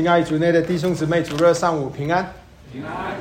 [0.00, 2.32] 亲爱主内的弟兄姊妹，主日上午平安。
[2.72, 3.16] 平安。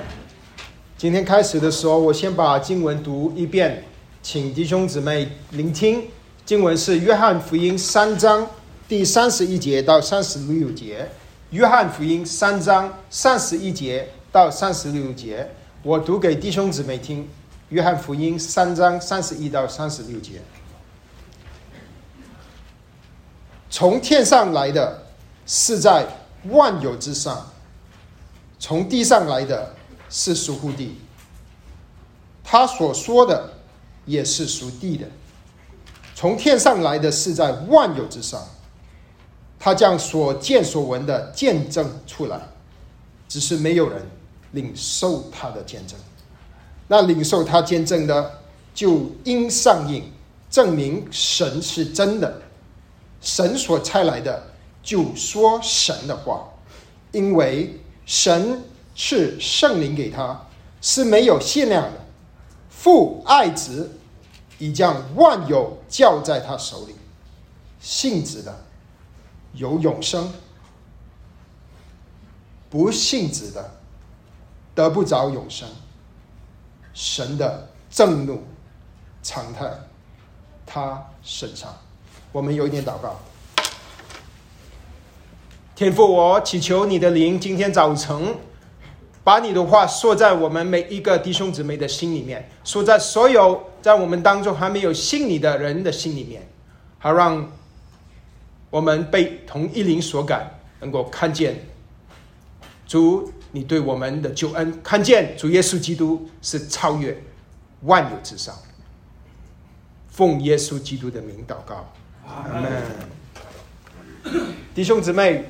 [0.98, 3.84] 今天开始的时候，我先把经文读一遍，
[4.21, 6.07] 请弟兄姊妹聆听。
[6.46, 8.48] 经文是约翰福音三章
[8.88, 11.10] 第三十一节到三十六节。
[11.50, 15.50] 约翰福音三章三十一节到三十六节，
[15.84, 17.27] 我读给弟兄姊妹听。
[17.68, 20.39] 约翰福音三章三十一到三十六节。
[23.70, 25.04] 从天上来的
[25.46, 26.05] 是在
[26.45, 27.52] 万有之上，
[28.59, 29.73] 从地上来的
[30.09, 30.98] 是属乎地。
[32.43, 33.53] 他所说的
[34.05, 35.05] 也是属地的。
[36.15, 38.41] 从天上来的是在万有之上，
[39.59, 42.41] 他将所见所闻的见证出来，
[43.27, 44.01] 只是没有人
[44.51, 45.98] 领受他的见证。
[46.87, 48.41] 那领受他见证的，
[48.73, 50.12] 就应上映，
[50.49, 52.41] 证明神是真的。
[53.21, 54.41] 神所差来的，
[54.82, 56.48] 就说神的话，
[57.12, 58.63] 因为神
[58.96, 60.48] 是圣灵给他，
[60.82, 62.05] 是没有限量的。
[62.70, 63.98] 父爱子，
[64.58, 66.96] 已将万有交在他手里。
[67.80, 68.66] 信子的
[69.53, 70.34] 有永生，
[72.69, 73.72] 不信子的
[74.75, 75.68] 得不着永生。
[76.94, 78.44] 神的震怒
[79.24, 79.72] 常态，
[80.66, 81.78] 他身上。
[82.31, 83.19] 我们有一点祷告，
[85.80, 88.35] 天父，我祈求你的灵今天早晨，
[89.24, 96.46] 把你的话说在我们每一个弟兄姊妹的心里面，说在所有在我们当中还没有信你的人的心里面，
[96.97, 97.50] 好让
[98.69, 101.66] 我们被同一灵所感，能够看见
[102.86, 107.18] 主你对我们的救恩，看见主耶稣基督是超越
[107.84, 108.53] 万有之上，
[110.09, 111.90] 奉耶稣基督的名祷告。
[112.28, 112.84] 阿门，
[114.75, 115.46] 弟兄姊妹，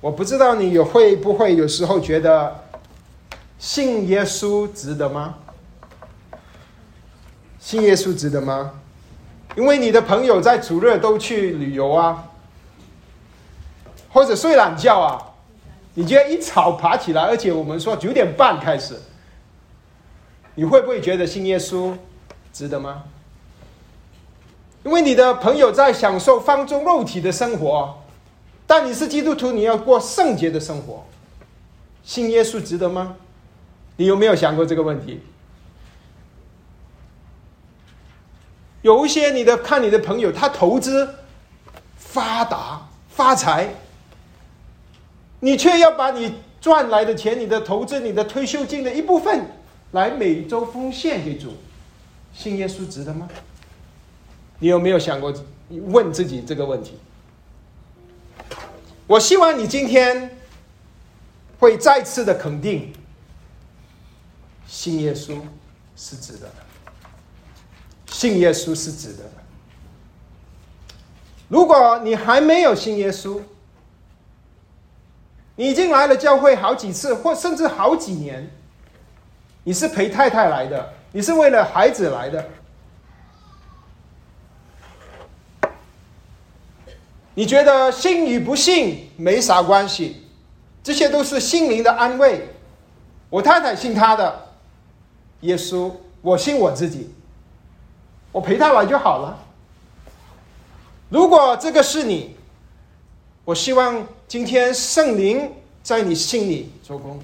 [0.00, 2.64] 我不知道你有会不会有时候觉得
[3.58, 5.34] 信耶稣值得吗？
[7.58, 8.72] 信耶稣值得吗？
[9.56, 12.28] 因为你的朋友在主日都去旅游啊，
[14.10, 15.34] 或者睡懒觉啊，
[15.94, 19.00] 你觉得一早爬起来，而且我们说九点半开始，
[20.54, 21.92] 你会不会觉得信耶稣
[22.52, 23.02] 值得吗？
[24.84, 27.98] 因为你的朋友在享受放纵肉体的生活，
[28.68, 31.02] 但你是基督徒，你要过圣洁的生活。
[32.04, 33.16] 信耶稣值得吗？
[33.96, 35.22] 你有没有想过这个问题？
[38.82, 41.14] 有一些你的看你的朋友，他投资
[41.96, 43.74] 发达发财，
[45.40, 49.46] 你却要把你赚来的钱、你的投资、你的退休金的一部分
[49.92, 51.54] 来每周奉献给主，
[52.34, 53.26] 信耶稣值得吗？
[54.58, 55.32] 你有没有想过
[55.70, 56.98] 问自己这个问题？
[59.08, 60.36] 我希望你今天
[61.58, 62.92] 会再次的肯定，
[64.66, 65.40] 信耶稣
[65.96, 66.54] 是值得的，
[68.06, 69.30] 信耶稣是值得的。
[71.48, 73.40] 如果你还没有信耶稣，
[75.56, 78.48] 你已经来了教会好几次，或甚至好几年，
[79.64, 82.46] 你是陪太太来的，你是为了孩子来的。
[87.38, 90.24] 你觉得信与不信没啥关系，
[90.82, 92.48] 这些都是心灵的安慰。
[93.30, 94.48] 我太太信他的
[95.42, 97.14] 耶稣，我信我自己，
[98.32, 99.38] 我陪他来就好了。
[101.10, 102.34] 如果这个是你，
[103.44, 107.20] 我希望今天圣灵在你心里做工，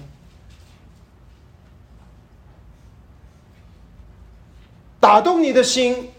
[4.97, 6.09] 打动你的心。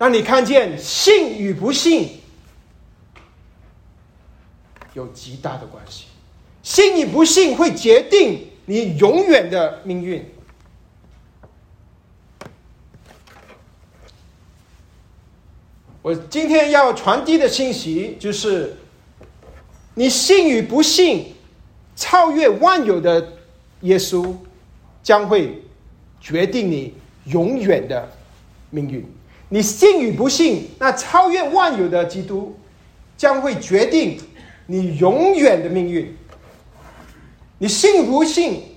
[0.00, 2.08] 让你看见信与不信
[4.94, 6.06] 有极大的关系，
[6.62, 10.26] 信与不信会决定你永远的命运。
[16.00, 18.78] 我今天要传递的信息就是：
[19.92, 21.34] 你信与不信，
[21.94, 23.34] 超越万有的
[23.82, 24.34] 耶稣
[25.02, 25.62] 将会
[26.22, 26.94] 决定你
[27.26, 28.10] 永远的
[28.70, 29.06] 命运。
[29.52, 32.56] 你信与不信，那超越万有的基督
[33.16, 34.16] 将会决定
[34.66, 36.16] 你永远的命运。
[37.58, 38.76] 你信不信，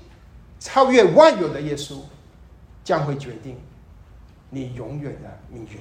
[0.59, 1.97] 超越万有的耶稣
[2.83, 3.55] 将会决定
[4.49, 5.79] 你永远的命运。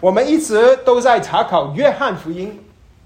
[0.00, 2.58] 我们一直都在查考约翰福音。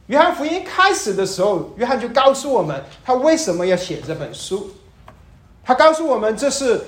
[0.07, 4.71] 约翰福音开始的时候，约翰就告诉我们他为什么要写这本书。
[5.63, 6.81] 他告诉我们这是。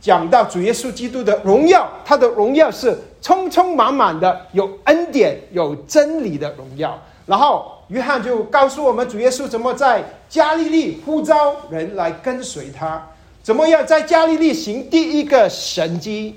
[0.00, 13.06] 讲到主耶稣基督的荣耀，他的荣耀是充充满满的，有恩典、有真理的荣耀，然后约翰就告诉我们主耶稣怎么在加利利呼召人来跟随他，
[13.42, 16.36] 怎么样在加利利行第一个神迹。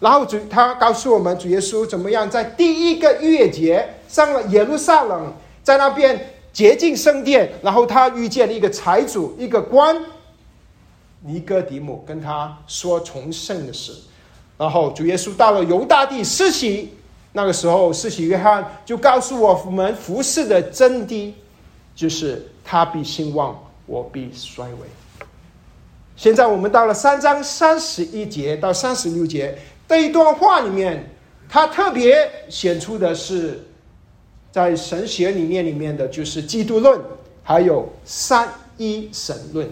[0.00, 5.32] 然后主他告诉我们主耶稣怎么样在第一个月节上了耶路撒冷，
[5.62, 6.18] 在那边
[6.52, 9.96] 洁净圣殿，然后他遇见了一个财主一个官
[11.22, 13.92] 尼哥底母，跟他说重生的事。
[14.58, 16.90] 然后主耶稣到了犹大地施洗，
[17.32, 21.32] 那个时候施洗约翰就告诉我们服侍的真谛，
[21.94, 24.76] 就是他必兴旺，我必衰微。
[26.14, 29.58] 现在我们到了三章三十一节到三十六节。
[29.88, 31.10] 这一段话里面，
[31.48, 33.62] 他特别显出的是，
[34.50, 36.98] 在神学里面里面的就是基督论，
[37.42, 38.48] 还有三
[38.78, 39.68] 一神论。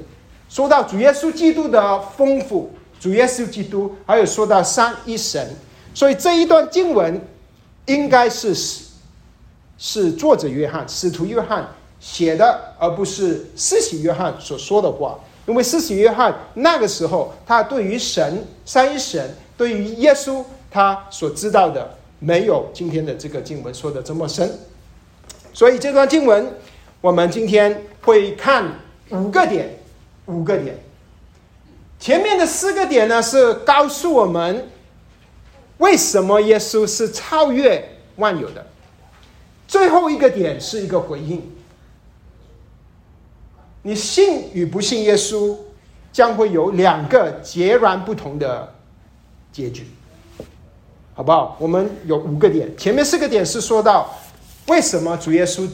[0.51, 2.71] 说到主耶稣基督的丰富，
[3.01, 5.49] 主耶稣基督，还有说到三一神，
[5.95, 7.19] 所以这一段经文
[7.87, 8.85] 应该是是
[9.79, 11.67] 是作者约翰使徒约翰
[12.01, 15.19] 写的，而不是施洗约翰所说的话。
[15.47, 19.35] 因为施洗约翰那个时候，他对于神三一神。
[19.57, 24.51] 对于耶稣，他所知道的没有今天的这个经文说的这么深，
[25.53, 26.51] 所以这段经文
[27.03, 28.65] 我们今天会看
[29.11, 29.69] 五个点，
[30.31, 30.79] 五个点。
[31.99, 34.69] 前面的四个点呢是告诉我们
[35.79, 38.67] 为什么耶稣是超越万有的，
[39.69, 41.43] 最后一个点是一个回应。
[43.83, 45.57] 你信与不信耶稣，
[46.13, 48.75] 将会有两个截然不同的。
[49.53, 49.85] 结局，
[51.13, 51.57] 好不好？
[51.59, 54.09] 我们有五个点，前面四个点是说到
[54.69, 55.69] 为什么主耶稣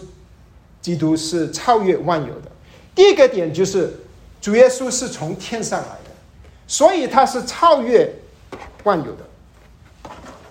[0.81, 2.51] 基督是超越万有的。
[2.95, 3.93] 第一个点就是
[4.47, 6.11] 主耶稣是从天上来的，
[6.69, 8.09] 所以他是超越
[8.85, 9.25] 万有的。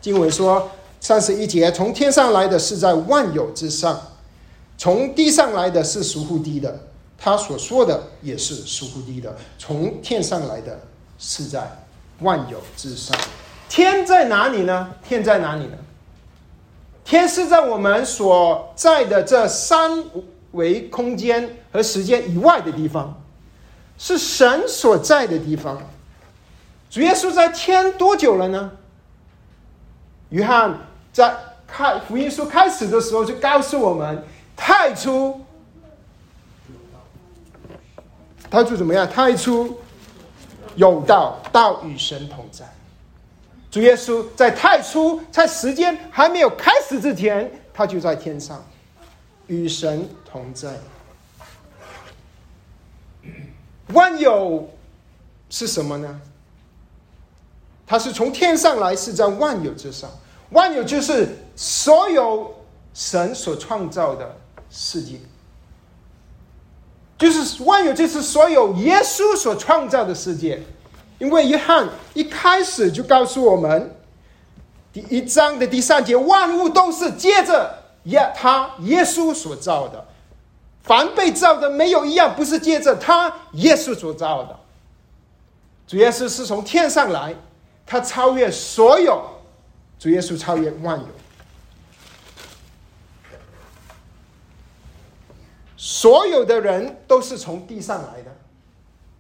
[0.02, 0.70] 经文说
[1.00, 3.98] 三十一节，从天上来的是在万有之上，
[4.78, 6.78] 从地上来的是属乎地的。
[7.18, 10.78] 他所说的也是属乎地的，从天上来的
[11.18, 11.66] 是在。
[12.20, 13.18] 万有之上，
[13.70, 14.92] 天在哪里呢？
[15.08, 15.78] 天在哪里呢？
[17.06, 20.04] 天是在我们所在的这三
[20.52, 23.22] 维空间和时间以外的地方，
[23.98, 25.82] 是神所在的地方。
[26.90, 28.72] 主耶稣在天多久了呢？
[30.30, 30.78] 约翰
[31.12, 31.36] 在
[31.68, 34.24] 开福音书开始的时候就告诉我们，
[34.56, 35.42] 太初，
[38.50, 39.08] 太初怎么样？
[39.10, 39.80] 太初。
[40.76, 42.66] 有道，道与神同在。
[43.72, 48.62] 主耶稣在太初，在时间还没有开始之前，他就在天上，
[49.48, 50.74] 与神同在。
[53.94, 54.70] 万有
[55.50, 56.22] 是什么呢？
[57.88, 60.10] 它是从天上来，是在万有之上。
[60.50, 62.54] 万有就是所有
[62.94, 64.36] 神所创造的
[64.70, 65.20] 世界，
[67.18, 70.62] 就是万有，就是所有耶稣所创造的世界。
[71.18, 73.96] 因为约翰一开始就告诉我们，
[74.92, 80.06] 第一章的第三节，万物都是借着耶他耶稣所造的，
[80.86, 84.60] 凡被造的没有一样不是借着他耶稣所造的。
[85.86, 87.36] 主耶稣是从天上来，
[87.86, 89.24] 他超越所有，
[90.00, 91.08] 主耶稣超越万有，
[95.76, 98.36] 所有的人都是从地上来的，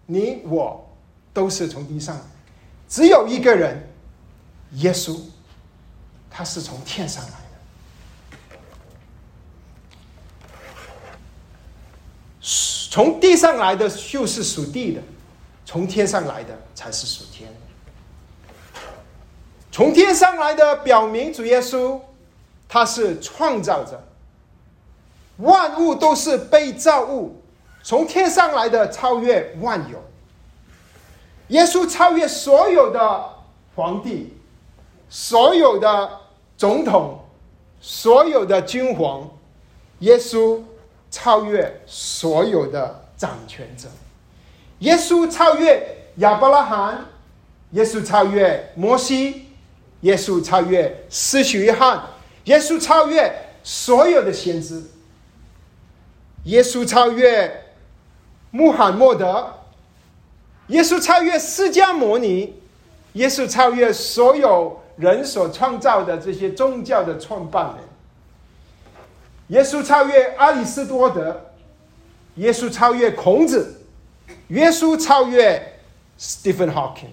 [0.05, 0.81] 你我。
[1.35, 2.17] 都是从地上，
[2.87, 3.89] 只有一个人，
[4.75, 5.19] 耶稣，
[6.29, 7.35] 他是从天上来的。
[12.95, 15.01] 从地上来的就是属地的，
[15.65, 17.53] 从天上来的才是属天。
[19.69, 21.99] 从天上来的表明主耶稣，
[22.69, 24.01] 他是创造者，
[25.39, 27.35] 万物都是被造物，
[27.83, 30.01] 从天上来的超越万有。
[31.49, 33.25] 耶稣超越所有的
[33.75, 34.33] 皇帝，
[35.09, 36.09] 所有的
[36.55, 37.19] 总统，
[37.81, 39.29] 所有的君皇。
[39.99, 40.61] 耶稣
[41.15, 43.87] 超越所有的掌权者。
[44.79, 45.81] 耶稣超越
[46.17, 47.05] 亚伯拉罕，
[47.71, 49.45] 耶稣超越摩西，
[50.01, 52.03] 耶稣超越施洗约翰，
[52.43, 54.83] 耶稣超越所有的先知。
[56.43, 57.63] 耶稣超越
[58.51, 59.53] 穆罕默德。
[60.67, 62.61] 耶稣超越释迦牟尼，
[63.13, 67.84] 耶稣超越所有人所创造的这些宗教的创办人。
[69.47, 71.53] 耶稣超越阿里斯多德，
[72.35, 73.81] 耶稣超越孔子，
[74.47, 75.79] 耶稣超越
[76.19, 77.09] Stephen Hawking，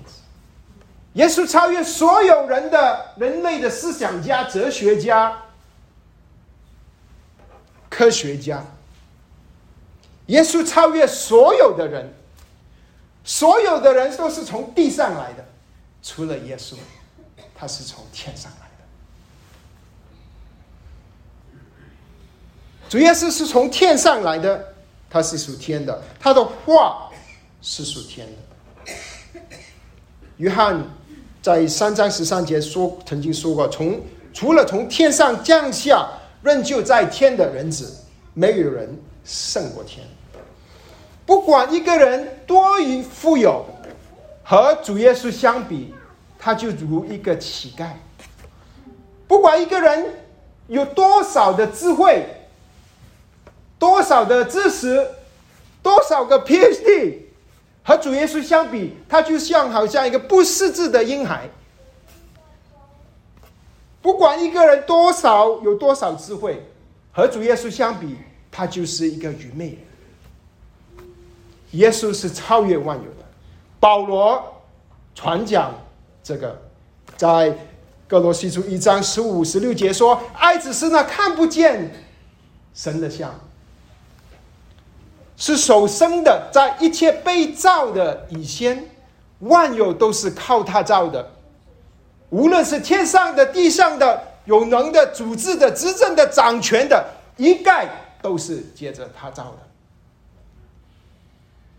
[1.15, 5.39] 耶稣超越所有人的人类的思想家、哲学家。
[7.91, 8.65] 科学家。
[10.27, 12.15] 耶稣超越所有的人，
[13.23, 15.45] 所有的人都是从地上来的，
[16.03, 16.77] 除了耶稣，
[17.55, 18.59] 他是从天上来
[22.81, 22.82] 的。
[22.93, 24.63] 主耶稣是从天上来的，
[25.09, 27.11] 他是属天的，他的话
[27.63, 29.41] 是属天的。
[30.37, 30.79] 约翰
[31.41, 33.99] 在三章十三节说，曾经说过，从
[34.35, 36.07] 除了从天上降下，
[36.43, 37.97] 仍旧在天的人子，
[38.35, 38.95] 没有人
[39.25, 40.07] 胜过天。
[41.25, 43.65] 不管一个人多于富有，
[44.45, 45.95] 和主耶稣相比，
[46.39, 47.87] 他就如一个乞丐。
[49.27, 50.15] 不管一个人
[50.67, 52.27] 有多少的智慧，
[53.83, 55.05] 多少的知识，
[55.83, 57.17] 多少个 PhD，
[57.83, 61.51] 和主耶稣相比，他就像好像一个不识字的婴孩。
[64.01, 66.65] 不管一个人多少有多少智慧，
[67.11, 68.19] 和主耶稣相比，
[68.53, 69.79] 他就是一个愚昧人。
[71.73, 73.27] 耶稣是超越万有的。
[73.81, 74.63] 保罗
[75.17, 75.75] 传讲
[76.23, 76.57] 这个，
[77.17, 77.53] 在
[78.07, 81.91] 哥罗西书一章十五、十六节说：“爱只是那看不见
[82.75, 83.35] 神的像，
[85.43, 88.89] 是手生的，在一切被造的以先，
[89.41, 91.33] 万有都是靠他造的。
[92.31, 97.05] 无论是天上的、地上的、有能的、组织的、执政的、掌权的，
[97.37, 97.89] 一概
[98.23, 99.59] 都是接着他造的。”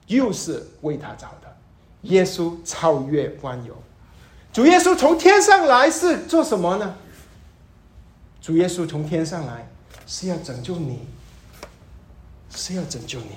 [0.07, 1.47] 又是为他造的，
[2.01, 3.73] 耶稣超越万有。
[4.51, 6.95] 主耶稣从天上来是做什么呢？
[8.41, 9.65] 主耶稣从天上来
[10.05, 10.99] 是要拯救你，
[12.55, 13.29] 是要拯救你。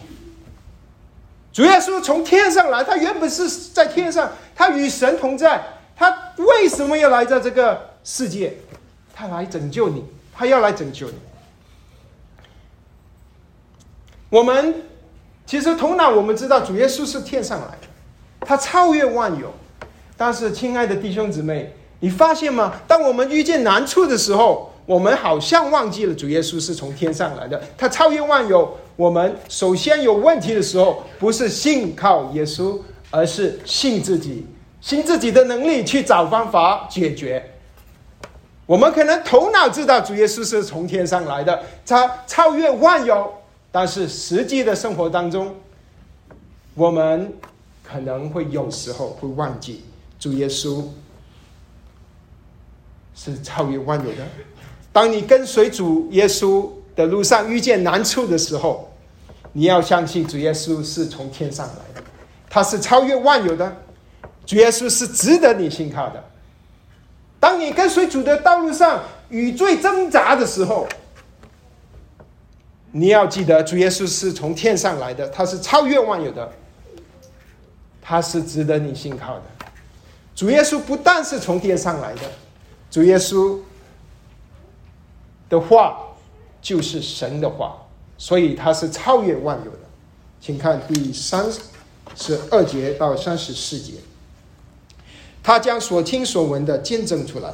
[1.52, 5.62] 主耶稣从天上来，他原本是在天上，他与神同在。
[5.96, 8.56] 他为什么要来到这个世界？
[9.14, 10.04] 他来拯救你，
[10.34, 11.14] 他要来拯救你。
[14.30, 14.82] 我们。
[15.46, 17.86] 其实头脑我们知道，主耶稣是天上来的，
[18.40, 19.54] 他超越万有。
[20.16, 22.80] 但是，亲爱的弟兄姊妹，你发现吗？
[22.88, 28.76] 当我们遇见难处的时候，我们好像忘记了主耶稣是从天上来的，他超越万有。
[28.96, 34.46] 我们首先有问题的时候，不是信靠耶稣，而是信自己，
[34.80, 37.52] 信自己的能力去找方法解决。
[38.64, 43.32] 我们可能头脑知道主耶稣是从天上来的，他超越万有。
[43.70, 45.54] 但是实际的生活当中，
[46.74, 47.30] 我们
[47.84, 49.84] 可能会有时候会忘记
[50.18, 50.82] 主耶稣
[53.14, 54.26] 是超越万有的。
[54.92, 58.85] 当你跟随主耶稣的路上遇见难处的时候，
[59.56, 62.04] 你要相信主耶稣是从天上来的，
[62.50, 63.74] 他是超越万有的。
[64.44, 66.22] 主耶稣是值得你信靠的。
[67.40, 70.86] 当你跟随主的道路上与罪挣扎的时候，
[72.92, 76.52] 你要记得，主耶稣是从天上来的，他是超越万有的，
[78.02, 79.42] 他是值得你信靠的。
[80.34, 82.20] 主耶稣不但是从天上来的，
[82.90, 83.58] 主耶稣
[85.48, 85.98] 的话
[86.60, 87.74] 就是神的话，
[88.18, 89.78] 所以他是超越万有的。
[90.40, 91.46] 请看第三
[92.14, 93.94] 十二节到三十四节，
[95.42, 97.52] 他将所听所闻的见证出来，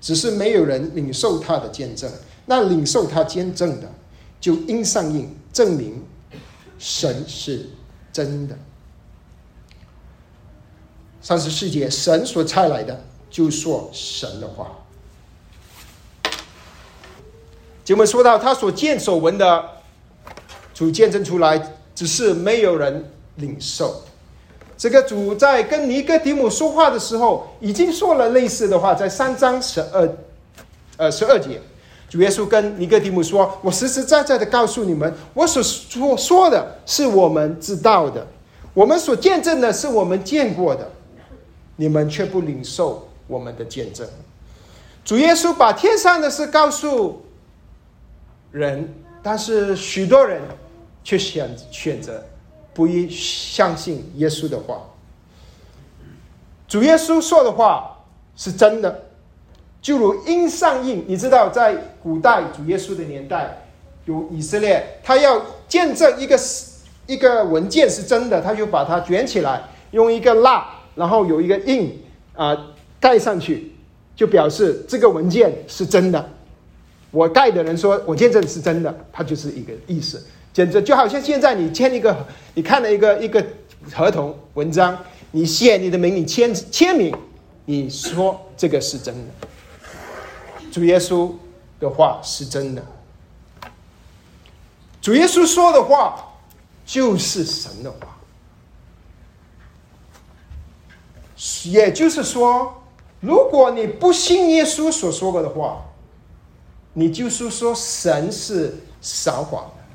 [0.00, 2.10] 只是没有人领受他的见证。
[2.46, 3.90] 那领受他见证的。
[4.38, 6.04] 就应上映，证明
[6.78, 7.68] 神是
[8.12, 8.56] 真的。
[11.20, 14.70] 三十四节，神所差来的，就说神的话。
[17.82, 19.68] 节目说到他所见所闻的，
[20.76, 21.58] 主见证出来，
[21.94, 23.02] 只是没有人
[23.36, 24.02] 领受。
[24.76, 30.16] 这个主在跟尼哥底母说话的时候，已经说了类似的话，在三章十二，
[30.98, 31.58] 呃，十二节。
[32.10, 38.26] 主耶稣跟尼哥底母说：“我实实在在的告诉你们，我所说说的是我们知道的，
[38.74, 40.90] 我们所见证的是我们见过的，
[41.76, 44.06] 你们却不领受我们的见证。”
[45.06, 47.22] 主耶稣把天上的事告诉
[48.52, 48.92] 人，
[49.22, 50.42] 但是许多人
[51.06, 52.20] 却选选择
[52.74, 54.82] 不一相信耶稣的话。
[56.66, 59.04] 主耶稣说的话是真的。
[59.80, 63.56] 就如因上印，你知道，在古代主耶稣的年代，
[64.06, 66.36] 有以色列，他要见证一个
[67.06, 72.02] 一个文件是真的，他就把它卷起来，用一个蜡，然后有一个印
[72.34, 73.76] 啊盖上去，
[74.16, 76.30] 就表示这个文件是真的。
[77.12, 80.20] 我盖的人说我见证是真的，他就是一个意思。
[80.56, 83.44] 简直就好像现在你签一个，你看了一个一个
[83.92, 84.98] 合同文章，
[85.32, 87.14] 你写你的名，你签签名，
[87.66, 89.30] 你说这个是真的。
[90.72, 91.30] 主耶稣
[91.78, 92.82] 的话是真的。
[95.02, 96.26] 主耶稣说的话
[96.86, 98.16] 就是神的话。
[101.64, 102.82] 也就是说，
[103.20, 105.84] 如果你不信耶稣所说过的话，
[106.94, 109.85] 你就是说神是撒谎的；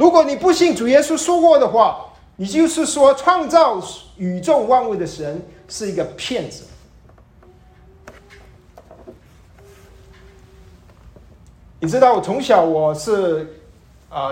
[0.00, 3.78] 如果你不信主耶稣说过的话，你就是说创造
[4.16, 6.64] 宇宙万物的神是一个骗子。
[11.80, 13.60] 你知道，我从小我是
[14.08, 14.30] 啊，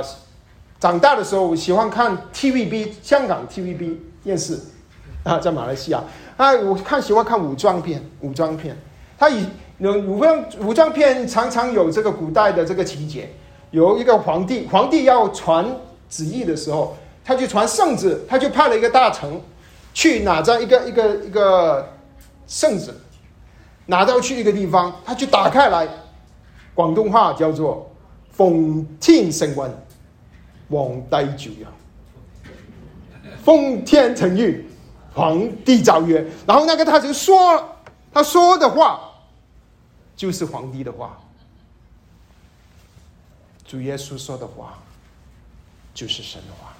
[0.80, 4.58] 长大的时候我喜欢看 TVB 香港 TVB 电视。
[5.22, 6.02] 啊，在马来西亚，
[6.38, 8.74] 啊，我看喜欢看武装片，武装片，
[9.18, 9.44] 他以
[9.76, 13.28] 有武装武装片常常有这个古代的这个情节，
[13.70, 15.64] 有一个皇帝，皇帝要传
[16.08, 19.40] 旨意的时候，他就传圣旨，他就派了一个大臣
[19.92, 21.92] 去拿着一个一个一个
[22.46, 22.94] 圣旨，
[23.86, 25.88] 拿到去一个地方，他就打开来，
[26.74, 27.90] 广东话叫做
[28.30, 29.56] “奉天承运，
[30.70, 31.66] 皇帝诏曰，
[33.44, 34.64] 奉天承运。”
[35.14, 37.60] 皇帝诏曰，然后那个大臣说，
[38.12, 39.00] 他说的话
[40.14, 41.18] 就是皇帝的话，
[43.68, 44.78] 主耶稣说的话
[45.92, 46.74] 就是神的话。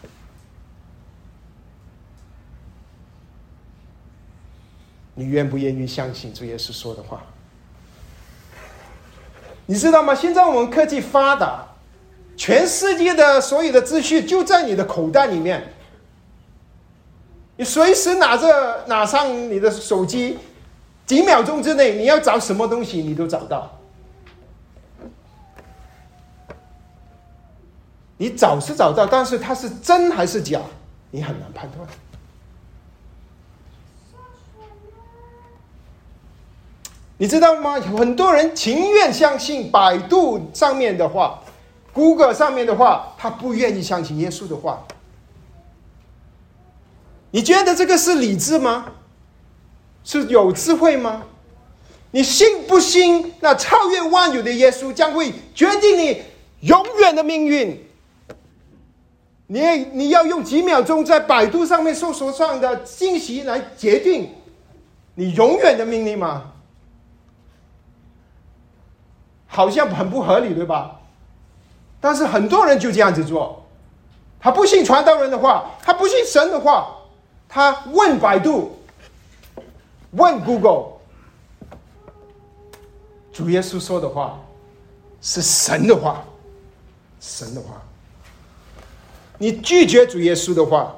[5.15, 7.21] 你愿不愿意相信主耶稣说的话？
[9.67, 10.15] 你知道吗？
[10.15, 11.67] 现在我们科技发达，
[12.37, 15.75] 全世界的所有的资讯就在你的口袋里面。
[17.57, 20.39] 你随时拿着拿上你的手机，
[21.05, 23.78] 几秒钟之内，你要找什么东西，你都找到。
[28.19, 30.61] 你找是找到，但是它是真还是假，
[31.11, 31.89] 你很难判断。
[37.17, 37.75] 你知道吗？
[37.81, 41.43] 很多人情愿相信百度上面的话
[41.93, 44.85] ，Google 上面的话，他不愿意相信耶稣的话。
[47.31, 48.93] 你觉得这个是理智吗？
[50.05, 51.25] 是有智慧吗？
[52.13, 56.23] 你信不信那超越万有的耶稣将会决定你
[56.61, 57.88] 永远的命运？
[59.49, 59.61] 你
[59.93, 64.33] 你要用几秒钟在百度上面搜索上的信息来决定
[65.15, 66.53] 你永远的命运吗？
[69.47, 71.01] 好像很不合理，对吧？
[72.01, 73.65] 但是很多人就这样子做，
[74.39, 76.95] 他不信传道人的话，他不信神的话。
[77.49, 78.79] 他问百度，
[80.11, 80.99] 问 Google，
[83.33, 84.39] 主耶稣说的话
[85.23, 86.23] 是神的话，
[87.19, 87.83] 神的话。
[89.39, 90.95] 你拒绝主耶稣的话，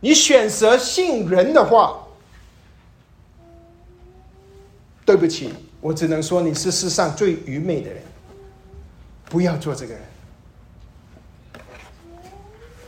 [0.00, 2.06] 你选择信人的话，
[5.04, 8.02] 对不起，我只能说你是世上最愚昧的人，
[9.24, 10.02] 不要做这个人。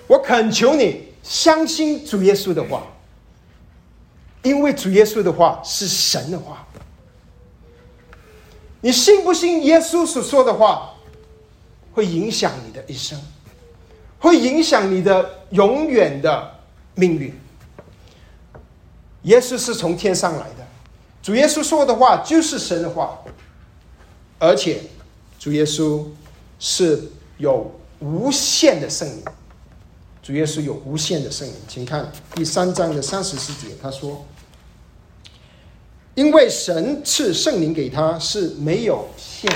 [0.07, 1.07] 我恳求你。
[1.29, 2.87] 相信主耶稣的话，
[4.45, 6.65] 因为主耶稣的话是神的话。
[8.81, 10.95] 你信不信耶稣所说的话，
[11.97, 13.19] 会影响你的一生，
[14.19, 16.55] 会影响你的永远的
[16.95, 17.35] 命运。
[19.23, 20.67] 耶稣是从天上来的，
[21.23, 23.19] 主耶稣说的话就是神的话，
[24.39, 24.83] 而且
[25.39, 26.05] 主耶稣
[26.59, 29.25] 是有无限的圣灵。
[30.23, 34.23] 主耶稣有无限的圣灵，请看第三章的三十四节，他说
[36.15, 39.51] ：“因为神赐圣灵给他是没有限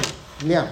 [0.44, 0.66] 量。”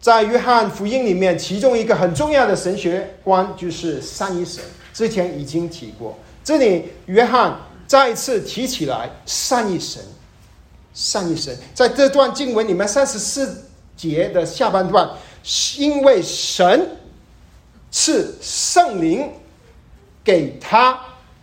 [0.00, 6.18] 在约翰福音里面，其中一个很重要的神学观就是三一神，之前已经提过。
[6.42, 10.02] 这里约翰再次提起来三一神，
[10.94, 13.64] 三一神，在这段经文里面三十四
[13.96, 15.08] 节的下半段，
[15.76, 16.96] 因为神。
[17.92, 19.28] 是圣灵
[20.22, 20.96] 给他，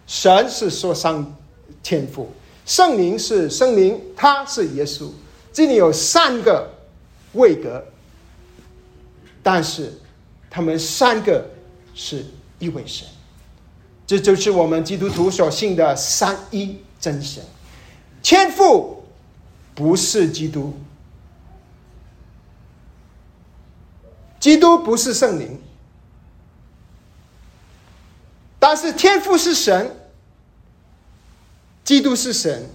[0.06, 1.36] 神是说上
[1.84, 2.32] 天赋，
[2.65, 5.10] 圣灵是圣灵，他是耶稣。
[5.52, 6.70] 这里有三个
[7.34, 7.84] 位格，
[9.47, 9.93] 但是
[10.49, 11.49] 他们三个
[11.95, 12.25] 是
[12.60, 13.07] 一位神，
[14.05, 17.41] 这就是我们基督徒所信的三一真神。
[18.21, 19.05] 天赋
[19.73, 20.77] 不是基督，
[24.38, 25.57] 基督不是圣灵。
[28.60, 29.95] 但是天父是神，
[31.86, 32.69] 基督是神，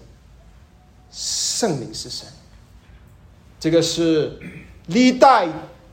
[1.10, 2.26] 圣灵是神。
[3.60, 4.40] 这个是
[4.86, 5.46] 历代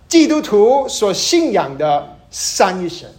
[0.10, 3.10] 基督徒所信仰的三一神。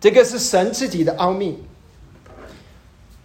[0.00, 1.62] 这个是神自己的奥秘。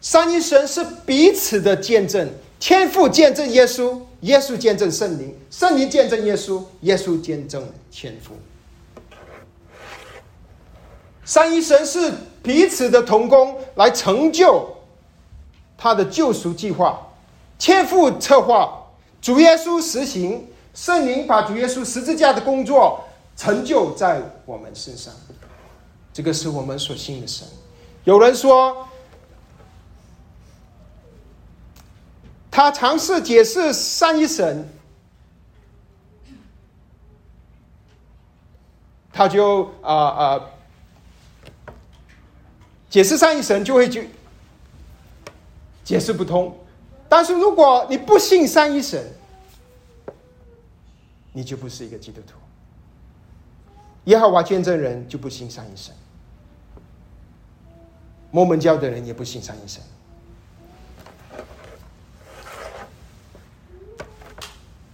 [0.01, 2.29] 三一神是彼此的见证。
[2.59, 8.33] 天父见证耶稣，耶稣见证圣灵，圣灵见证耶稣，耶稣见证天父。
[11.23, 14.67] 三一神是彼此的同工，来成就
[15.77, 17.07] 他的救赎计划。
[17.57, 18.84] 天父策划，
[19.25, 23.03] 主耶稣实行，圣灵把主耶稣十字架的工作
[23.35, 25.11] 成就在我们身上。
[26.13, 27.47] 这个是我们所信的神。
[28.03, 28.87] 有人说，
[32.51, 34.69] 他尝试解释三一神，
[39.11, 40.41] 他就啊啊。
[42.91, 44.07] 解释三一神就会去
[45.83, 46.55] 解释不通，
[47.07, 49.05] 但是如果你不信三一神，
[51.33, 52.33] 你就不是一个基督徒。
[54.05, 55.93] 耶和华见证人就不信三一神，
[58.31, 59.81] 摩门教的人也不信三一神。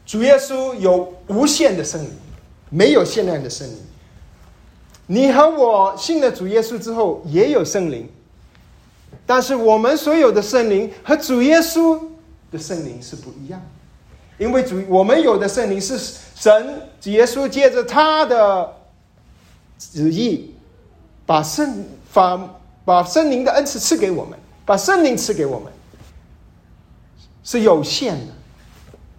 [0.06, 2.12] 主耶稣有无限的圣灵，
[2.70, 3.78] 没有限量的圣灵。
[5.08, 8.10] 你和我信了主耶稣之后，也有圣灵，
[9.34, 11.98] 但是我们所有的圣灵和主耶稣
[12.52, 13.62] 的圣灵是不一样，
[14.38, 15.98] 因为主我们有的圣灵是
[16.36, 18.76] 神主耶稣借着他的
[19.80, 20.54] 旨意，
[21.26, 25.72] 把圣把把圣灵的恩赐赐给我们，把圣灵赐给我们，
[27.42, 28.34] 是有限的，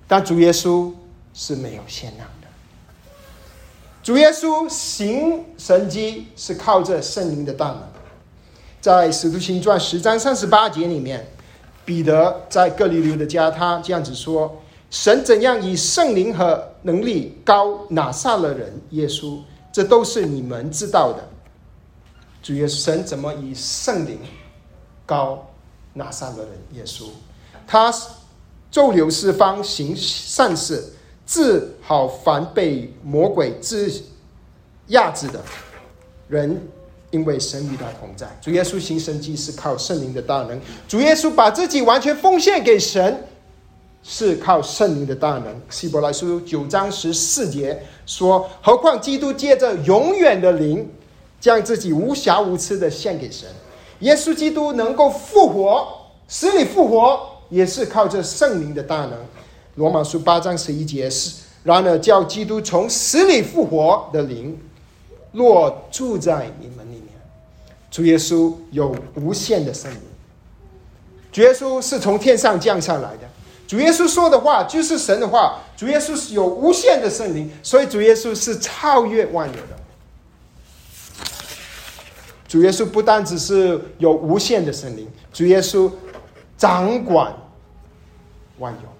[0.06, 0.92] 但主耶稣
[1.32, 2.48] 是没有限量的。
[4.02, 7.82] 主耶稣行神迹是靠着圣灵的大能，
[8.82, 11.24] 在使徒行传十章三十八节里面，
[11.84, 19.38] 彼得在各里流的家，他这样子说：“神怎样以圣灵和能力高拿撒勒人耶稣，
[19.72, 21.22] 这都是你们知道的。
[22.42, 24.18] 主耶稣神怎么以圣灵
[25.06, 25.48] 高
[25.94, 27.04] 拿撒勒人耶稣？
[27.66, 27.94] 他
[28.68, 30.84] 周流四方行善事。”
[31.24, 33.90] 治好凡被魔鬼治
[34.88, 35.40] 压制的
[36.28, 36.60] 人，
[37.12, 38.26] 因为神与他同在。
[38.40, 40.60] 主耶稣行神迹是靠圣灵的大能。
[40.88, 43.22] 主耶稣把自己完全奉献给神，
[44.02, 45.60] 是靠圣灵的大能。
[45.70, 50.90] 希伯来书九章十四节说：“何况基督借着永远的灵，
[51.40, 53.46] 将自己无瑕无疵的献给神。
[54.00, 55.86] 耶稣基督能够复活，
[56.26, 57.20] 死里复活，
[57.50, 59.12] 也是靠着圣灵的大能。”
[59.76, 64.58] 罗马书八章十一节是，然而叫基督从死里复活的灵，
[65.32, 67.08] 若住在你们里面，
[67.90, 70.00] 主耶稣有无限的圣灵。
[71.32, 73.28] 主耶稣是从天上降下来的，
[73.66, 75.58] 主耶稣说的话就是神的话。
[75.74, 79.78] 主耶稣是有无限的圣灵，所以主耶稣是超越万有的。
[82.46, 85.90] 主耶稣不单只是有无限的圣灵，主耶稣
[86.56, 87.34] 掌管
[88.58, 88.91] 万有。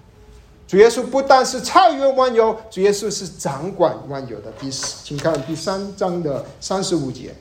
[0.73, 4.51] 主耶稣不但是超越万有，主耶稣是掌管万有的。
[4.53, 7.35] 第四，请看第三章的三十五节。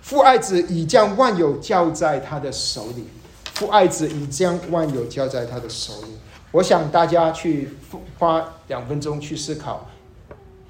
[0.00, 3.08] 父爱子已将万有交在他的手里，
[3.54, 6.16] 父爱子已将万有交在他的手里。
[6.52, 7.76] 我想大家去
[8.16, 9.84] 花两分钟去思考：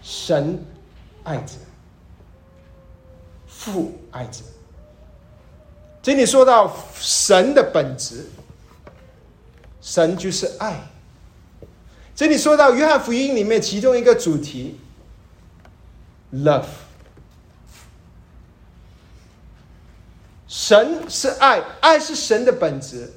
[0.01, 0.59] 神
[1.25, 1.59] 爱子，
[3.47, 4.45] 父爱子。
[6.03, 8.31] 这里说到神的本质，
[9.83, 10.81] 神就是爱。
[12.15, 14.79] 这里说到约翰福音里面其中一个主题
[16.33, 16.67] ，love，
[20.47, 23.13] 神是爱，爱是神的本质。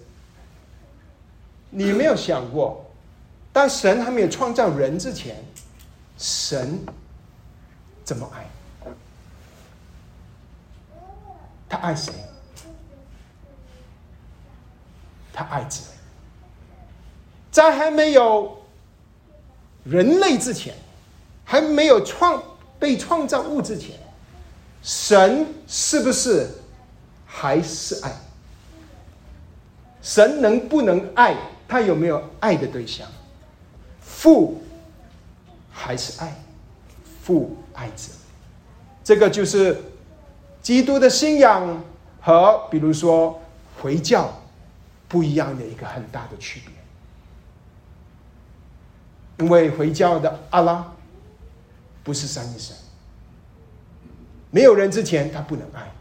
[1.69, 2.89] 你没有想过，
[3.53, 5.45] 当神还没有创造人之前，
[6.17, 6.79] 神
[8.03, 8.49] 怎么爱？
[11.69, 12.13] 他爱谁？
[15.31, 15.83] 他爱子，
[17.51, 18.57] 在还没有。
[19.89, 20.73] 人类之前
[21.45, 22.43] 还没有创
[22.78, 23.95] 被创造物之前，
[24.84, 26.50] 神是不是
[27.26, 28.12] 还是爱？
[30.02, 31.36] 神能不能爱？
[31.67, 33.08] 他有没有爱的对象？
[34.02, 34.62] 父
[35.71, 36.34] 还是爱？
[37.23, 38.12] 父爱子，
[39.04, 39.78] 这个就是
[40.62, 41.84] 基督的信仰
[42.21, 43.41] 和比如说
[43.82, 44.41] 回教
[45.08, 46.77] 不一样的一个很大的区别。
[49.39, 50.93] 因为回教的阿拉
[52.04, 52.76] 不是三一神，
[54.50, 55.91] 没有人之前他不能爱。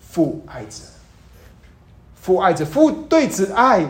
[0.00, 0.84] 父爱子，
[2.14, 3.86] 父爱子，父对子爱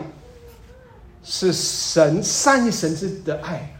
[1.23, 3.73] 是神三一神之的爱，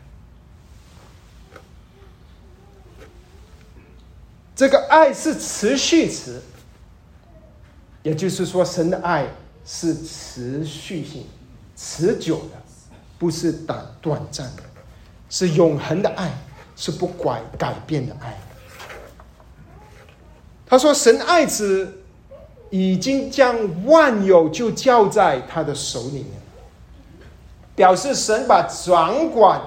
[4.56, 6.42] 这个爱是持续词，
[8.02, 9.28] 也就是说，神的爱
[9.66, 11.26] 是持续性、
[11.76, 12.62] 持久的，
[13.18, 14.64] 不是短短暂的，
[15.30, 16.32] 是永恒的爱，
[16.76, 18.38] 是不改改变的爱。
[20.66, 22.02] 他说：“神爱子
[22.70, 26.32] 已经将万有就交在他的手里面，
[27.74, 29.62] 表示神把掌管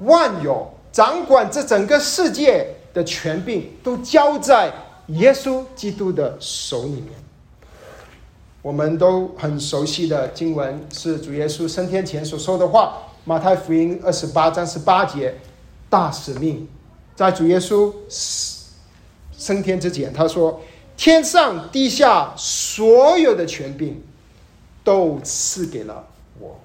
[0.00, 4.72] 万有、掌管这整个世界的权柄都交在
[5.08, 7.12] 耶稣基督的手里面。”
[8.66, 15.32] 我们都很熟悉的经文是主耶稣升天前所说的话，《马太福音》二十八章十八节，
[15.88, 16.66] 大使命，
[17.14, 17.94] 在主耶稣
[19.38, 20.60] 升天之前，他说
[20.98, 24.02] ：“天上地下所有的权柄，
[24.82, 26.04] 都赐给了
[26.40, 26.58] 我。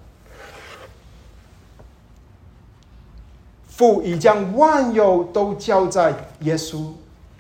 [3.68, 6.94] 父已将万有都交在耶稣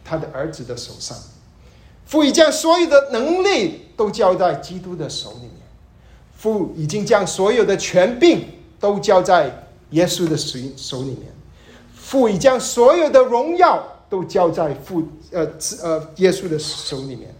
[0.05, 1.17] 他的儿子的手上。”
[2.11, 5.51] 父已将所有的能力都交在基督的手里面，
[6.35, 8.45] 父已经将所有的权柄
[8.81, 11.33] 都交在耶稣的手手里面，
[11.95, 15.49] 父已将所有的荣耀都交在父呃
[15.81, 17.33] 呃耶稣的手里面，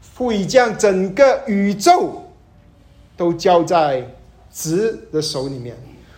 [0.00, 2.20] 父已将整个宇宙
[3.16, 4.04] 都交在
[4.50, 5.76] 子的手里面，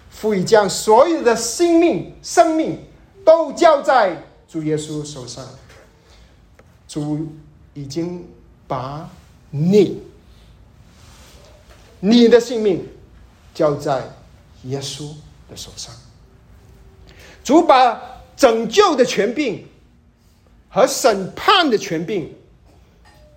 [0.09, 2.79] 父已将所有的生命生命
[3.27, 5.47] 都交在主耶稣手上，
[6.89, 7.29] 主。
[7.74, 8.26] 已经
[8.66, 9.09] 把
[9.50, 10.02] 你、
[12.00, 12.87] 你的性命
[13.54, 14.02] 交在
[14.64, 15.09] 耶稣
[15.48, 15.94] 的手上。
[17.42, 18.00] 主把
[18.37, 19.66] 拯救的权柄
[20.68, 22.33] 和审判的权柄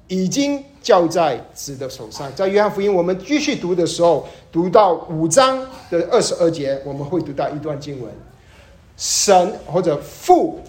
[0.08, 2.34] 已经交在子的手上。
[2.36, 5.58] 在约翰福音，我们继续读的时候，读到五章
[5.90, 8.12] 的二十二节，我们会读到一段经文：
[8.98, 10.60] 神或者父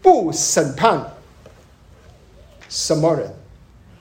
[0.00, 1.14] 不审判。
[2.68, 3.34] 什么人，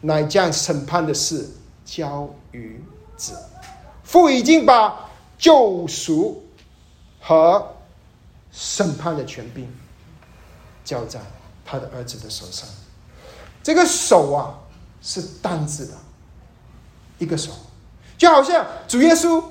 [0.02, 1.50] 乃将审判的事
[1.86, 2.84] 交于
[3.16, 3.38] 子？
[4.04, 6.46] 父已经把救赎
[7.20, 7.76] 和
[8.52, 9.68] 审判的权柄
[10.84, 11.20] 交在
[11.66, 12.68] 他的儿子的手上。
[13.62, 14.60] 这个手啊，
[15.02, 15.94] 是单字的
[17.18, 17.52] 一个手，
[18.18, 19.44] 就好像主耶稣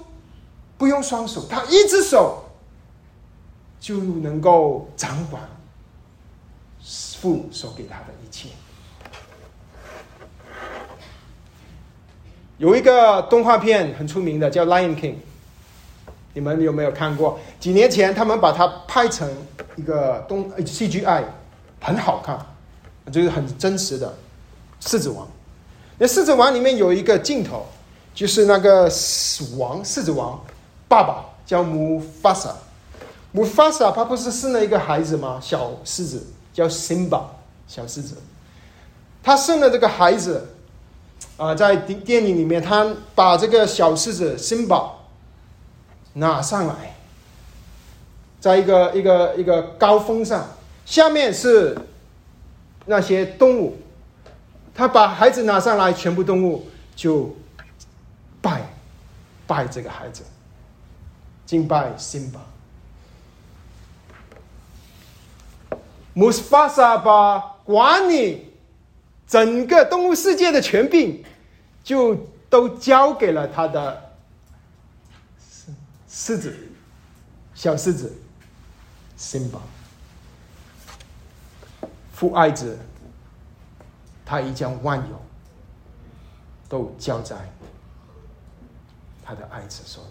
[0.79, 2.45] 不用双手，他一只手
[3.79, 5.43] 就能够掌管
[7.21, 8.49] 父所给他的一切。
[12.59, 15.13] 有一个动画片很出名的，叫《Lion King》，
[16.33, 17.39] 你们有没有看过？
[17.61, 19.31] 几年前他们把它拍成
[19.77, 21.25] 一个动 CGI，
[21.81, 22.39] 很好看，
[23.13, 24.15] 就是很真实的
[24.81, 25.29] 狮子王。
[25.99, 27.67] 那狮子王里面有一个镜头，
[28.15, 28.91] 就是那个
[29.59, 30.43] 王狮子王
[30.89, 32.57] 爸爸叫姆法萨，
[33.33, 35.39] 姆法萨他不是生了一个孩子吗？
[35.43, 37.21] 小狮子叫 Simba，
[37.69, 38.17] 小狮子，
[39.23, 40.43] 他生了这个孩子。
[41.37, 44.91] 啊，在电电影里面，他把这个小狮子辛巴
[46.15, 46.97] 拿上来，
[48.41, 50.49] 在一个一个一个高峰上，
[50.87, 51.77] 下面是
[52.87, 53.77] 那些动物，
[54.75, 57.37] 他把孩子拿上来，全部动物就
[58.41, 58.63] 拜
[59.47, 60.23] 拜这个孩子，
[61.45, 62.41] 敬拜辛巴。
[66.15, 68.56] 穆斯法萨把管理。
[69.27, 71.25] 整个动物世界的权柄，
[71.83, 72.15] 就
[72.49, 74.13] 都交给了他的
[75.39, 75.73] 狮
[76.09, 76.57] 狮子，
[77.55, 78.13] 小狮子，
[79.17, 79.61] 辛巴，
[82.13, 82.79] 父爱子，
[84.25, 85.21] 他已将万有
[86.69, 87.37] 都交在
[89.25, 90.09] 他的爱子手里。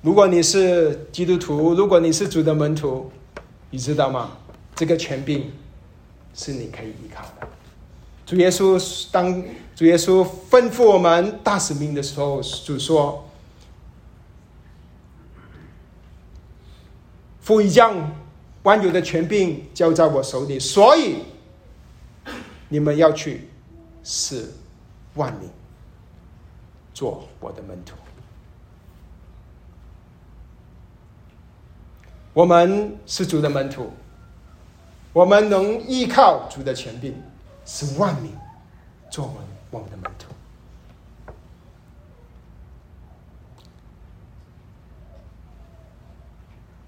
[0.00, 3.10] 如果你是基督徒，如果你是主的门徒，
[3.70, 4.36] 你知道吗？
[4.74, 5.52] 这个权柄
[6.34, 7.48] 是你可以依靠的。
[8.26, 9.42] 主耶稣当
[9.76, 13.28] 主耶稣吩咐我们大使命的时候，主说
[17.40, 18.10] ：“父已将
[18.62, 21.18] 万有的权柄交在我手里，所以
[22.68, 23.48] 你们要去
[24.02, 24.50] 使
[25.14, 25.48] 万民
[26.94, 27.94] 做我的门徒。”
[32.32, 33.92] 我们是主的门徒。
[35.14, 37.14] 我们能依靠主的权柄，
[37.64, 38.32] 使万民
[39.10, 39.38] 做我们
[39.70, 40.26] 我们的门徒。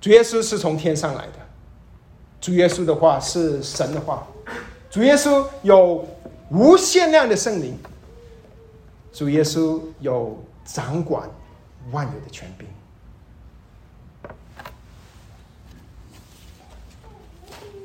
[0.00, 1.32] 主耶稣是从天上来的，
[2.40, 4.26] 主耶稣的话是神的话，
[4.90, 6.06] 主耶稣有
[6.50, 7.78] 无限量的圣灵，
[9.12, 11.30] 主耶稣有掌管
[11.92, 12.66] 万有的权柄。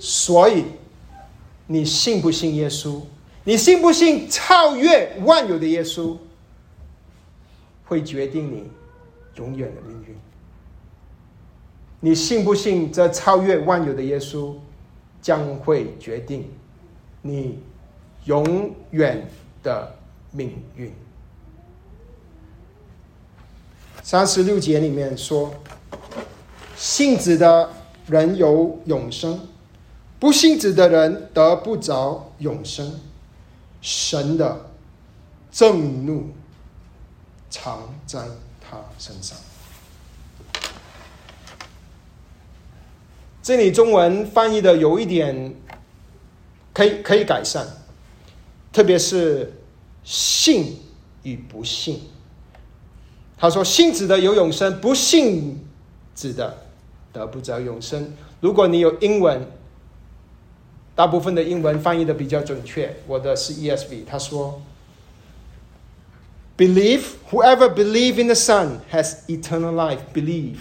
[0.04, 0.66] 所以，
[1.68, 3.02] 你信不信耶稣？
[3.44, 6.18] 你信不信超越万有的耶稣
[7.86, 8.64] 会决定你
[9.36, 10.16] 永远的命运？
[12.00, 14.56] 你信不信这超越万有的耶稣
[15.22, 16.50] 将会决定
[17.22, 17.60] 你
[18.26, 19.28] 永远
[19.62, 19.96] 的
[20.32, 20.92] 命运？
[24.02, 25.54] 三十六节里面说
[26.76, 27.70] ：“信子的
[28.08, 29.40] 人有永生，
[30.22, 33.00] 不信子的人得不着永生。
[33.82, 34.70] 神的
[35.52, 36.30] 正怒
[37.50, 38.24] 常在
[38.62, 39.36] 他身上。”
[43.42, 45.56] 这里中文翻译的有一点
[46.72, 47.66] 可以可以改善，
[48.72, 49.52] 特别是
[50.04, 50.78] 信
[51.24, 52.00] 与不信。
[53.40, 55.68] 他说：“信子的有永生，不信
[56.14, 56.60] 子的
[57.12, 59.48] 得不着永生。”如果你有英文，
[61.02, 62.96] 大部分的英文翻译的比较准确。
[63.08, 64.62] 我的是 ESV，他说
[66.56, 69.98] ：“Believe whoever believe in the Son has eternal life.
[70.14, 70.58] Believe。”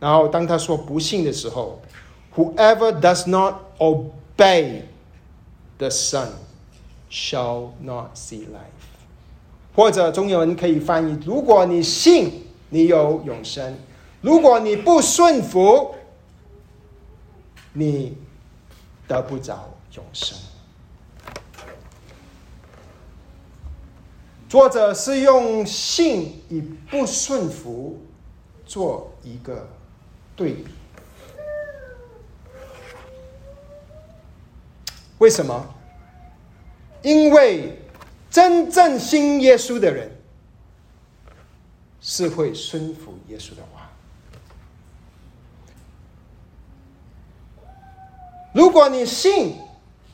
[0.00, 1.82] 然后当他说不信的时候
[2.34, 4.84] ，“Whoever does not obey
[5.76, 6.28] the Son
[7.10, 8.96] shall not see life。”
[9.76, 13.74] 或者中文可以翻译：如果你信，你有永生；
[14.22, 15.94] 如果你不顺服，
[17.74, 18.16] 你
[19.08, 20.38] 得不着永生。
[24.48, 28.00] 作者是用信与不顺服
[28.66, 29.68] 做一个
[30.36, 30.66] 对比。
[35.18, 35.64] 为什么？
[37.02, 37.80] 因为。
[38.30, 40.10] 真正信耶稣的人，
[42.00, 43.62] 是会顺服耶稣的。
[48.54, 49.56] 如果你信，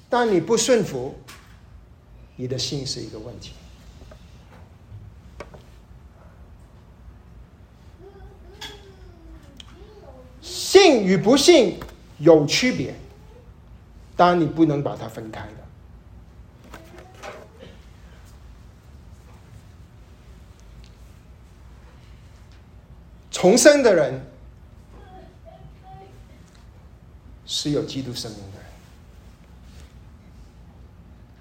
[0.08, 1.14] 但你不顺服，
[2.36, 3.52] 你的信是一个问题。
[10.40, 11.78] 信与不信
[12.16, 12.94] 有区别，
[14.16, 15.52] 但你不能把它分开的。
[23.30, 24.29] 重生的人
[27.62, 28.66] 是有基督生命的人，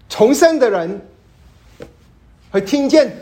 [0.10, 1.00] 重生的人
[2.52, 3.18] 会听见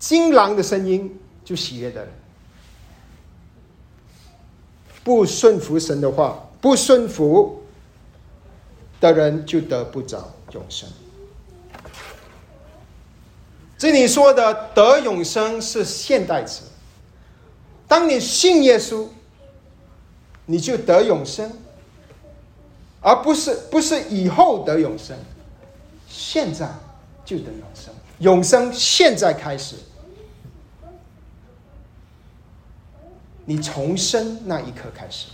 [0.00, 2.12] 金狼的声音就喜悦的人，
[5.04, 7.62] 不顺服神的话，不顺服
[9.00, 10.88] 的人就得不着永生。
[13.78, 16.64] 这里说的得永生是现代词。
[17.86, 19.06] 当你信耶稣，
[20.46, 21.52] 你就得永生，
[23.04, 25.14] 而不是不是以后得永生，
[26.08, 26.68] 现在
[27.24, 27.94] 就得永生。
[28.20, 29.76] 永生现在开始，
[33.44, 35.28] 你重生那一刻开始，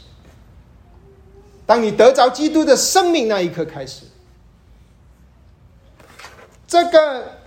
[1.65, 4.05] 当你得着基督的生命那一刻开始，
[6.67, 7.41] 这个。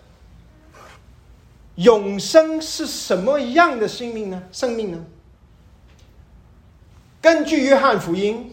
[1.75, 4.43] 永生是什么样的生命呢？
[4.51, 5.05] 生命呢？
[7.19, 8.52] 根据约翰福音，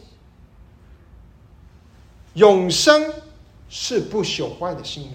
[2.40, 3.12] 永生
[3.68, 5.12] 是不朽坏的生命，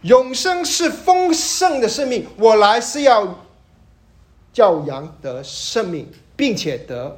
[0.00, 2.26] 永生是丰盛的生命。
[2.38, 3.44] 我来是要
[4.54, 7.14] 教养得生命，并且得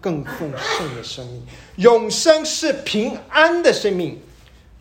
[0.00, 1.40] 更丰盛的生命。
[1.76, 4.18] 永生是平安的生命。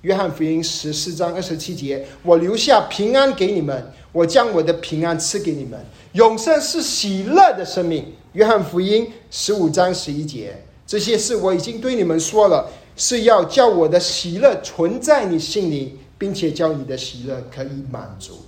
[0.01, 5.79] 约翰福音十四章二十七节：“我留下平安给你们，我将我的平安赐给你们。
[6.13, 18.39] 永生是喜乐的生命。”约翰福音十五章十一节：“这些事我已经对你们说了，是要叫我的喜乐存在你心里，并且叫你的喜乐可以满足。”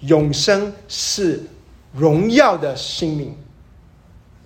[0.00, 1.42] 永生是
[1.92, 3.34] 荣耀的生命，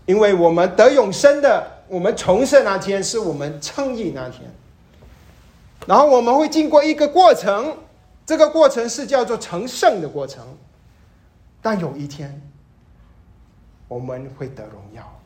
[0.06, 4.50] 因为我们得永生的，我们重生那天是我们称义那天。
[5.86, 7.76] 然后我们会经过一个过程，
[8.24, 10.46] 这个过程是叫做成圣的过程。
[11.60, 12.40] 但有一天，
[13.88, 15.17] 我们会得荣耀，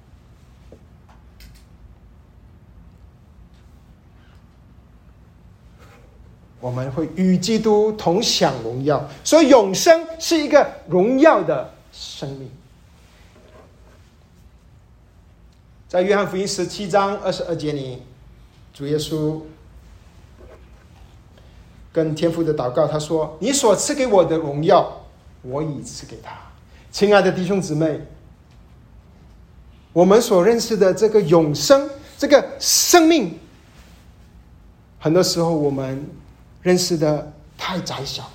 [6.63, 9.07] 我们会与基督同享荣耀。
[9.23, 12.49] 所以永生是一个荣耀的生命。
[15.89, 18.01] 在约翰福音十七章二十二节里，
[18.73, 19.39] 主耶稣。
[21.95, 25.05] 跟天父的祷告，他说：“你所赐给我的荣耀，
[25.43, 26.33] 我已赐给他。”
[26.91, 28.01] 亲爱的弟兄姊妹，
[29.93, 31.87] 我们所认识的这个永生、
[32.17, 33.39] 这个生命，
[34.99, 36.09] 很多时候我们
[36.63, 38.31] 认识的太窄小。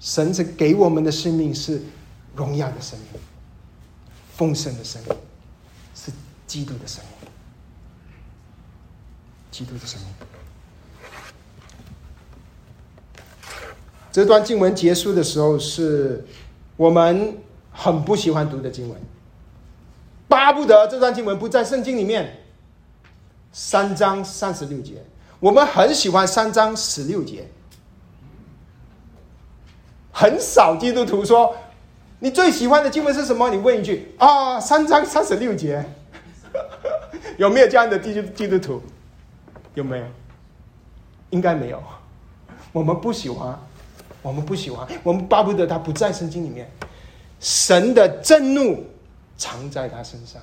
[0.00, 1.82] 神是给我们的生命是
[2.34, 3.20] 荣耀的生命、
[4.36, 5.16] 丰盛的生命，
[5.94, 6.12] 是
[6.46, 7.30] 基督的生命，
[9.50, 10.08] 基督的生命。
[14.12, 16.26] 这段经文结束的时候，是
[16.76, 17.38] 我们
[17.72, 19.00] 很不喜欢读的经文，
[20.28, 22.40] 巴不得这段经文不在圣经里面。
[23.52, 25.02] 三章三十六节，
[25.40, 27.46] 我们很喜欢三章十六节。
[30.16, 31.56] 很少基督徒说
[32.20, 35.84] ：“你最喜欢的经文是什么？”你问一句啊，三章三十六节，
[37.36, 38.80] 有没有这样的基督基督徒？
[39.74, 40.04] 有没有？
[41.30, 41.82] 应该没有。
[42.72, 43.58] 我们不喜欢，
[44.22, 46.70] 我们不喜欢，我们巴不得他不在圣经里面。
[47.40, 48.86] 神的震怒
[49.36, 50.40] 藏在他身上。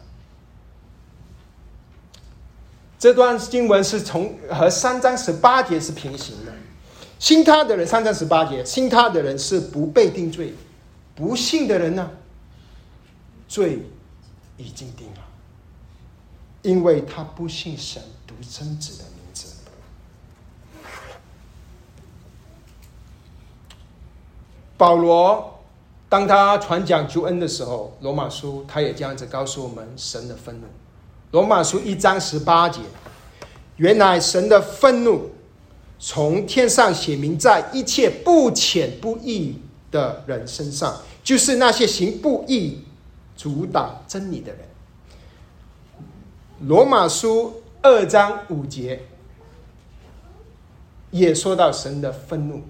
[3.01, 6.53] 这段经文是从和三章十八节是平行的。
[7.17, 10.53] 信他的人，三章十八节，信他的人是不被定罪；
[11.15, 12.11] 不信的人呢，
[13.47, 13.79] 罪
[14.55, 15.23] 已经定了，
[16.61, 19.47] 因为他不信神独生子的名字。
[24.77, 25.59] 保罗
[26.07, 30.67] 当他传讲救恩的时候，罗马书他也这样子告诉我们神的愤怒。
[31.31, 32.81] 罗马书一章十八节，
[33.77, 35.31] 原来神的愤怒。
[36.03, 39.55] 从天上写明在一切不浅不义
[39.91, 42.83] 的人身上，就是那些行不义、
[43.37, 44.61] 阻挡真理的人。
[46.61, 49.03] 罗马书二章五节
[51.11, 52.63] 也说到神的愤怒，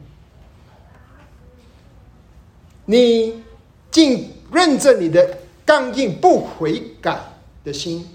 [2.85, 3.41] 你
[3.89, 7.17] 竟认证你的刚硬不悔改
[7.63, 8.05] 的心，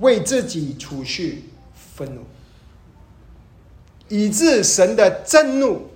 [0.00, 1.44] 为自己储蓄
[1.74, 2.22] 愤怒。
[4.08, 5.88] 以致神的震怒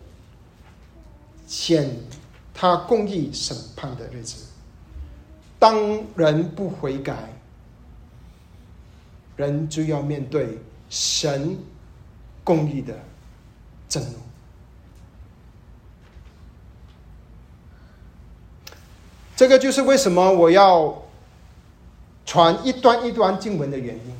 [1.48, 1.90] 显
[2.54, 4.44] 他公义审判的日子，
[5.58, 5.76] 当
[6.14, 7.32] 人不悔改，
[9.36, 11.58] 人就要面对神
[12.44, 12.96] 公义的
[13.88, 14.18] 震怒。
[19.34, 21.02] 这个就是为什么我要
[22.26, 24.14] 传一段一段经文的原因。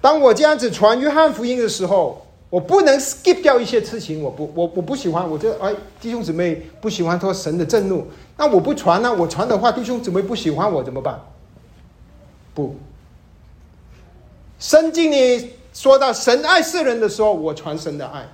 [0.00, 4.20] 当我这样子传约翰福音的时候，我不能 skip 掉一些事情。
[4.20, 5.28] 我不，我我不喜欢。
[5.28, 9.12] 我觉得，哎，弟兄姊妹不喜欢说神的震怒，那我不传呢？
[9.12, 11.20] 我传的话，弟兄姊妹不喜欢我怎么办？
[12.52, 12.74] 不，
[14.58, 18.24] 圣经里说到神爱世人的时候，我传神的爱；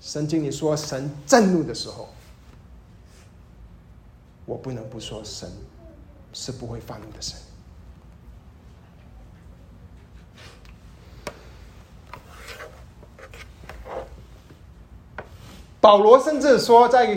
[0.00, 2.08] 圣经里说神震怒的时候，
[4.50, 5.48] 我不能不说神
[6.32, 7.38] 是不会发怒的神。
[15.80, 17.16] 保罗甚至说，在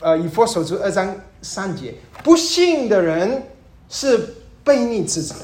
[0.00, 3.42] 呃以佛所书二章三节，不信的人
[3.88, 5.34] 是悖逆之子，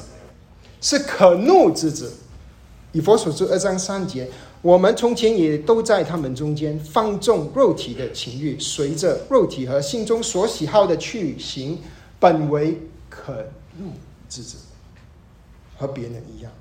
[0.81, 2.13] 是可怒之子。
[2.91, 4.29] 以佛所书二章三节，
[4.63, 11.77] 我们从前也都在他们中间放纵肉体的情欲，随着肉体和心中所喜好的去行，
[12.17, 13.45] 本为可
[13.77, 13.91] 怒
[14.29, 14.57] 之子，
[15.77, 16.51] 和别人一样。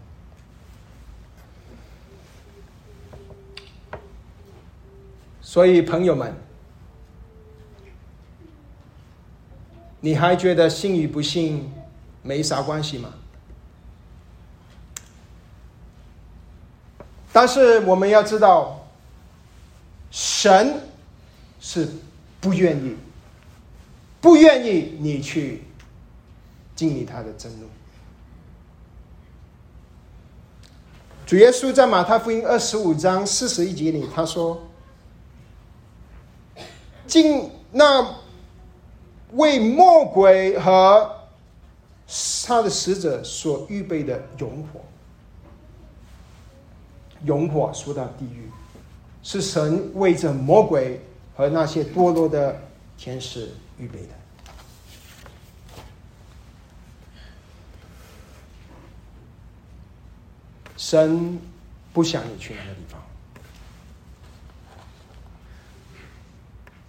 [5.41, 6.35] 所以，朋友们，
[10.01, 11.71] 你还觉得信与不信
[12.23, 13.15] 没啥关系吗？
[17.33, 18.87] 但是我们要知道，
[20.11, 20.81] 神
[21.61, 21.89] 是
[22.41, 22.97] 不愿意，
[24.21, 25.65] 不愿意你去
[26.77, 27.67] 经历他的震怒。
[31.25, 34.61] 主耶稣在马太福音二十五章四十一节里，他说。
[37.05, 38.17] 进那
[39.33, 41.15] 为魔鬼和
[42.47, 44.81] 他的使者所预备的永火，
[47.25, 48.51] 永火输到地狱，
[49.23, 51.01] 是神为着魔鬼
[51.37, 52.61] 和那些堕落的
[52.97, 54.09] 天使预备的。
[60.77, 61.39] 神
[61.93, 63.01] 不想你去那个地方。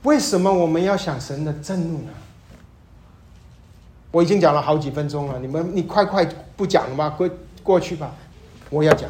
[0.02, 2.12] 为什么我们要想神的震怒呢？
[4.12, 6.26] 我已经讲了好几分钟了，你们你快快
[6.58, 7.10] 不讲了吗？
[7.12, 7.30] 过
[7.64, 8.14] 过去吧，
[8.70, 9.10] 我要讲。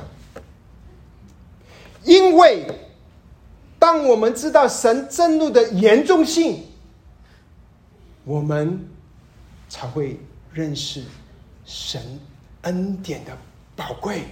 [2.04, 2.66] 因为
[3.80, 6.64] 当我们知道神震怒的严重性，
[8.24, 8.80] 我们
[9.68, 10.20] 才会
[10.52, 11.04] 认识
[11.66, 12.02] 神
[12.62, 13.38] 恩典的
[13.76, 14.24] 宝贵。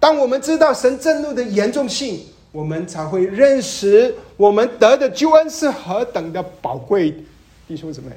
[0.00, 7.24] 当我们知道神震怒的严重性，我们才会认识我们得的救恩是何等的宝贵。
[7.66, 8.12] 弟兄姊妹，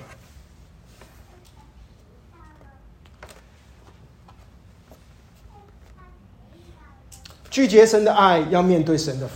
[7.51, 9.29] 拒绝神的爱，要面对神的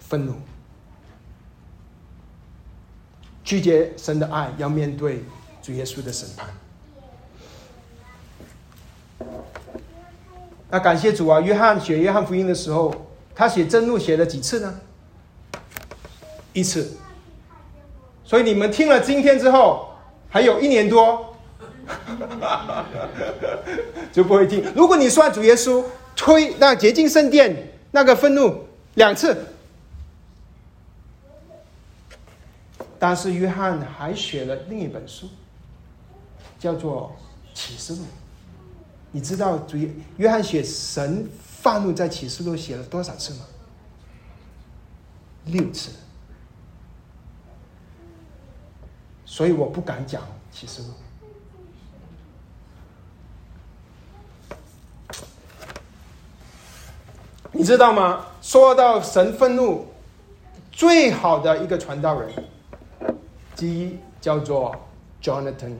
[0.00, 0.32] 愤怒；
[3.44, 5.24] 拒绝神的爱，要面对
[5.62, 6.48] 主耶稣的审判。
[10.68, 11.40] 那感谢主啊！
[11.40, 12.92] 约翰写约翰福音的时候，
[13.36, 14.80] 他写真怒写了几次呢？
[16.52, 16.96] 一次。
[18.24, 19.90] 所以你们听了今天之后，
[20.28, 21.36] 还有一年多，
[24.10, 24.64] 就不会听。
[24.74, 25.84] 如果你算主耶稣
[26.16, 29.46] 吹那洁净圣殿那个愤怒两次，
[32.98, 35.28] 但是约翰还写了另一本书，
[36.58, 37.14] 叫做
[37.52, 38.02] 启示录。
[39.10, 39.76] 你知道主
[40.16, 43.40] 约翰写神愤怒在启示录写了多少次吗？
[45.44, 45.90] 六次。
[49.26, 50.88] 所以我不敢讲启示录。
[57.56, 58.26] 你知道吗？
[58.42, 59.86] 说到神愤怒，
[60.72, 62.28] 最好的一个传道人，
[63.54, 64.74] 第一叫做
[65.22, 65.76] Jonathan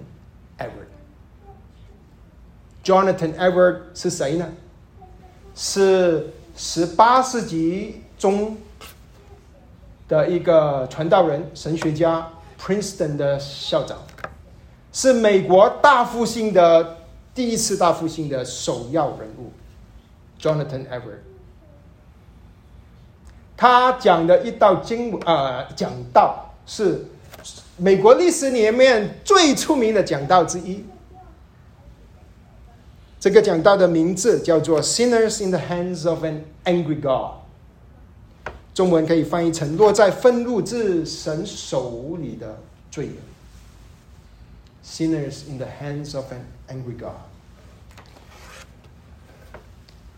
[0.56, 0.92] Edward。
[2.84, 4.46] Jonathan Edward 是谁呢？
[5.56, 8.56] 是十八世纪中
[10.06, 13.98] 的一个传道人、神学家，Princeton 的校长，
[14.92, 16.98] 是美国大复兴的
[17.34, 19.50] 第一次大复兴的首要人物。
[20.40, 21.18] Jonathan Edward，
[23.56, 27.06] 他讲的一道经呃讲道是
[27.76, 30.84] 美国历史里面最出名的讲道之一。
[33.20, 37.06] 这个讲道的名字叫做《Sinners in the Hands of an Angry God》，
[38.74, 42.58] 中文可以翻译成“落在愤怒之神手里的
[42.90, 43.14] 罪人”。
[44.84, 47.16] Sinners in the hands of an angry God。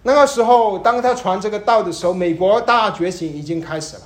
[0.07, 4.03] 那个时候，当他传这个道的时候，美国大觉醒已经开始了，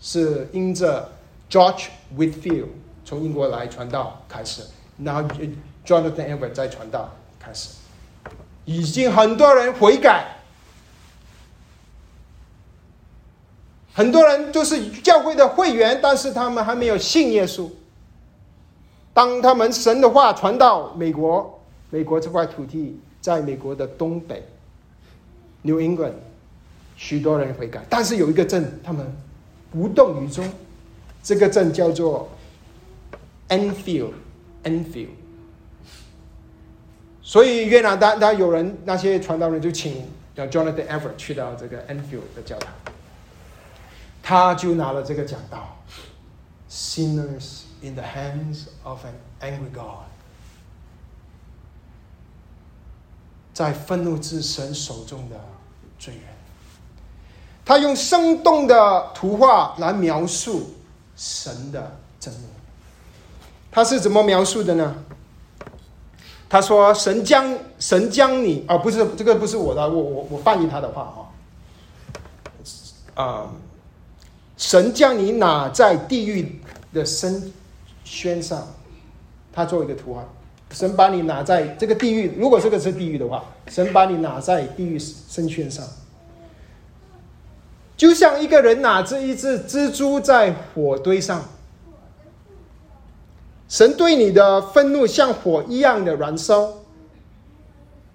[0.00, 1.08] 是因着
[1.48, 1.86] George
[2.18, 2.66] Whitfield
[3.04, 4.62] 从英国来传道开始，
[4.98, 5.22] 然后
[5.86, 7.68] Jonathan Edwards 在传道开始。
[8.64, 10.38] 已经很多人悔改，
[13.94, 17.70] 很多人都是教会的会员，但是他们还没有信耶稣。
[19.14, 24.44] 当他们神的话传到美国，美国这块土地，在美国的东北
[25.66, 26.14] ，New England，
[26.96, 29.04] 许多人悔改，但是有一个镇，他们
[29.72, 30.48] 无动于衷，
[31.22, 32.30] 这个镇叫做
[33.48, 35.08] Enfield，Enfield。
[37.20, 40.06] 所以越南当当有人那些传道人就请
[40.36, 42.72] Jonathan Ever 去到这个 Enfield 的教堂，
[44.22, 45.76] 他就拿了这个讲道
[46.70, 50.06] ：Sinners in the hands of an angry God，
[53.52, 55.36] 在愤怒之神手中的
[55.98, 56.22] 罪人。
[57.64, 60.74] 他用生动的图画来描述
[61.16, 62.40] 神的真怒。
[63.70, 64.94] 他是怎么描述的呢？
[66.48, 71.28] 他说：“神将神将你啊，不是这个不是我的，我我我翻译他的话
[73.16, 73.50] 啊，啊，
[74.56, 76.62] 神将你拿在地狱
[76.94, 77.52] 的深
[78.04, 78.64] 轩上，
[79.52, 80.24] 他做一个图画，
[80.70, 85.86] 神把你拿在这个地狱，如果这个是地狱的话，神把你拿在地狱深圈上，
[87.96, 91.42] 就像一个人拿着一只蜘蛛在火堆上。”
[93.68, 96.72] 神对你的愤怒像火一样的燃烧，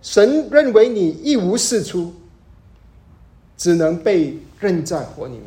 [0.01, 2.13] 神认为你一无是处，
[3.57, 5.43] 只能被扔在火里面。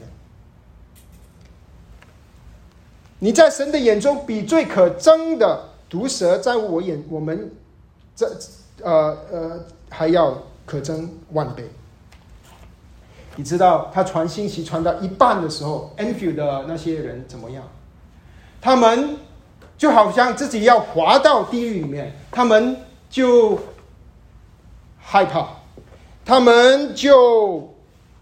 [3.19, 7.53] 你在神的眼中比最可憎的毒蛇，在我眼我们
[8.17, 8.27] 这
[8.83, 10.37] 呃呃还要
[10.67, 11.71] 可憎万倍。
[13.37, 17.63] 你知道他传信息传到一半的时候，Enfield 的那些人怎么样？
[18.61, 19.17] 他们。
[19.77, 22.77] 就好像自己要滑到地狱里面，他们
[23.11, 23.59] 就
[25.01, 25.49] 害怕，
[26.25, 27.75] 他们就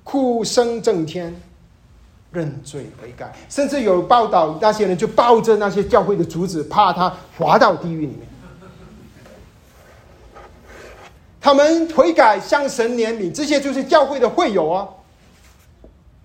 [0.03, 1.39] 哭声震天，
[2.33, 8.20] 认罪悔改，甚至有报道，那些人就抱着那些教会的竹子，怕他滑到地狱里面。
[11.41, 14.89] 他们悔改向神怜悯，这些就是教会的会友啊。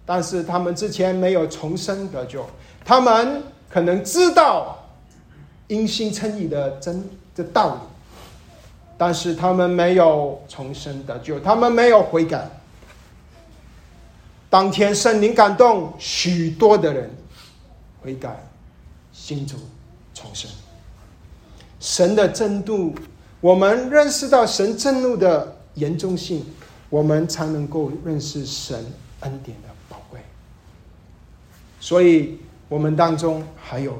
[0.05, 2.45] 但是他们之前没有重生得救，
[2.85, 4.75] 他们可能知道。
[5.69, 7.03] 因心称义的真
[7.35, 7.81] 的道理，
[8.97, 12.49] 但是他们没有重生得救，他们没有悔改。
[14.57, 17.07] 当天圣灵感动许多的人
[18.01, 18.43] 悔改，
[19.13, 19.55] 心主
[20.15, 20.49] 重生。
[21.79, 22.95] 神的震怒，
[23.39, 26.43] 我们认识到神震怒的严重性，
[26.89, 28.83] 我们才能够认识神
[29.19, 30.19] 恩典的宝贵。
[31.79, 33.95] 所以，我们当中还有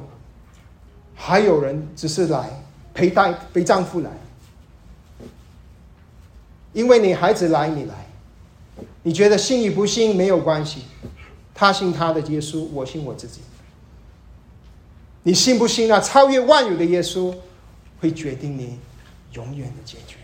[1.14, 2.50] 还有人只是来
[2.92, 4.10] 陪带陪丈夫来，
[6.72, 8.07] 因为你孩子来，你来。
[9.08, 10.82] 你觉得信与不信没有关系，
[11.54, 13.40] 他信他的耶稣，我信我自己。
[15.22, 17.34] 你信不信那超越万有的耶稣，
[18.00, 18.78] 会决定你
[19.32, 20.18] 永远的结局。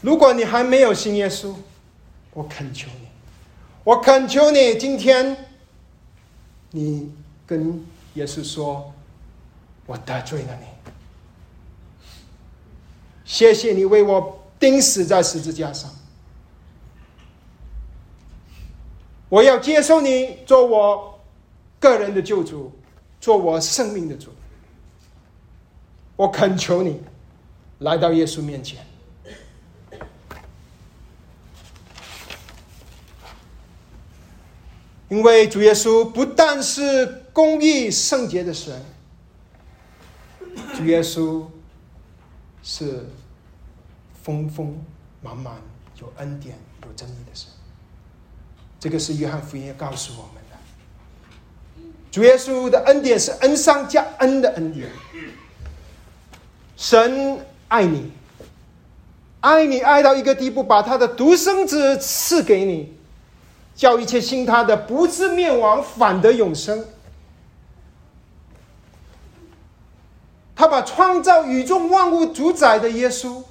[0.00, 1.54] 如果你还没有信耶稣，
[2.32, 3.06] 我恳求你，
[3.84, 5.36] 我恳求你，今天
[6.72, 7.12] 你
[7.46, 7.80] 跟
[8.14, 8.92] 耶稣说，
[9.86, 10.66] 我得罪了你，
[13.24, 14.34] 谢谢你为我。
[14.58, 15.88] 钉死在十字架上，
[19.28, 21.20] 我要接受你做我
[21.78, 22.72] 个人的救主，
[23.20, 24.30] 做我生命的主。
[26.16, 27.00] 我恳求你
[27.78, 28.84] 来到耶稣面前，
[35.08, 38.84] 因为主耶稣不但是公义圣洁的神，
[40.74, 41.46] 主耶稣
[42.64, 43.06] 是。
[44.22, 44.78] 丰丰
[45.22, 45.54] 满满
[46.00, 47.48] 有恩典有真理的神，
[48.78, 50.56] 这个是约翰福音告诉我们的。
[52.10, 54.88] 主耶稣的恩典是恩上加恩的恩典。
[56.76, 57.38] 神
[57.68, 58.12] 爱你，
[59.40, 62.96] 爱你爱到一个地步，把他的独生子赐给你，
[63.74, 66.84] 叫一切信他的不至灭亡，反得永生。
[70.54, 73.42] 他把创造宇宙万物主宰的耶稣。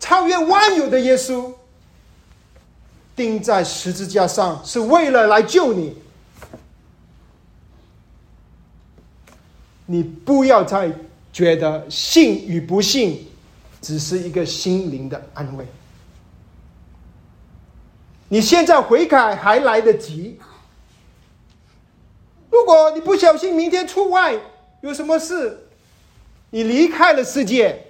[0.00, 1.52] 超越万有的耶稣，
[3.16, 5.96] 钉在十字架上，是为了来救你。
[9.86, 10.92] 你不要再
[11.32, 13.26] 觉得信与不信，
[13.80, 15.66] 只是一个心灵的安慰。
[18.28, 20.38] 你现在悔改还来得及。
[22.50, 24.38] 如果你不小心明天出外
[24.82, 25.66] 有什么事，
[26.50, 27.84] 你离开了世界。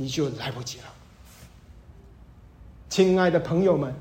[0.00, 0.84] 你就来不及了，
[2.88, 3.92] 亲爱的朋友们，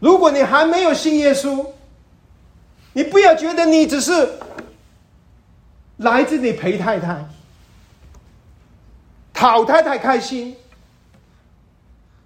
[0.00, 1.64] 如果你还没有信耶稣，
[2.92, 4.28] 你不要觉得你只是
[5.98, 7.24] 来这里陪太太、
[9.32, 10.56] 讨太太开心，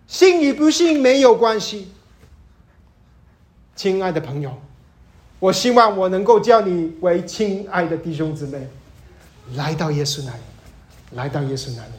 [0.07, 1.93] 信与不信没有关系。
[3.77, 4.59] 亲爱的朋友，
[5.39, 8.67] 我希望我能够叫你为亲爱的弟兄姊妹，
[9.57, 10.41] 来到耶稣那里，
[11.11, 11.93] 来到耶稣那里。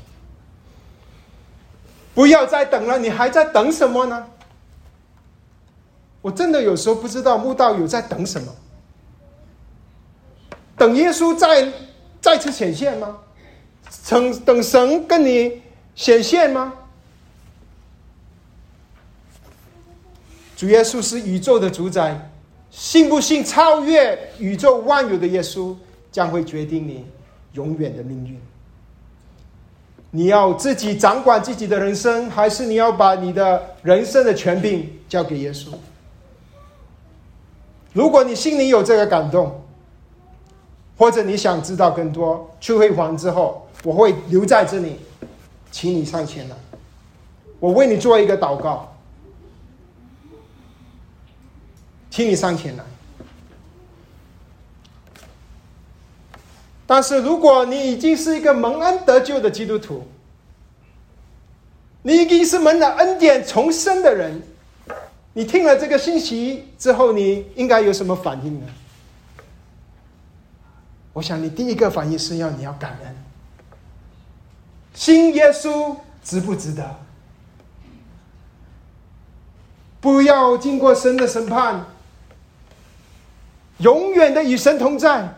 [2.13, 4.27] 不要再等了，你还在等什么呢？
[6.21, 8.53] 我真的有时候不知道慕道友在等什么，
[10.77, 11.71] 等耶稣再
[12.21, 13.17] 再次显现吗？
[14.07, 15.61] 等等神跟你
[15.95, 16.73] 显现吗？
[20.55, 22.29] 主耶稣是宇宙的主宰，
[22.69, 25.75] 信不信超越宇宙万有的耶稣，
[26.11, 27.03] 将会决定你
[27.53, 28.39] 永远的命运。
[30.13, 35.69] 你要自己掌管自己的人生，还是你要把你的人生的权柄交给耶稣？
[37.93, 39.63] 如果你心里有这个感动，
[40.97, 44.99] 或者你想知道更多，去会完之后，我会留在这里，
[45.71, 46.55] 请你上前来，
[47.59, 48.93] 我为你做一个祷告，
[52.09, 52.83] 请你上前来。
[56.93, 60.05] 但是，如果你已经是一个蒙恩得救的基督徒，
[62.01, 64.41] 你已经是蒙了恩典重生的人，
[65.31, 68.65] 你听了这个信息之后，你应该有什么反应呢？
[71.13, 73.15] 我想，你第一个反应是要你要感恩，
[74.93, 76.97] 信耶稣值不值得？
[80.01, 81.85] 不要经过神的审判，
[83.77, 85.35] 永远的与神同在。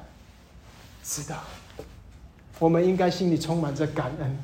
[1.03, 1.43] 知道，
[2.59, 4.43] 我们应该心里充满着感恩。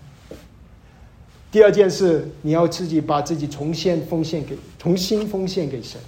[1.49, 5.99] 第二件事，你要自己把自己重新奉献给，重新奉献给神。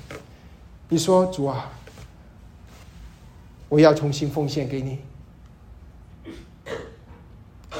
[0.89, 1.71] 你说主啊，
[3.69, 4.99] 我要重新奉献给你，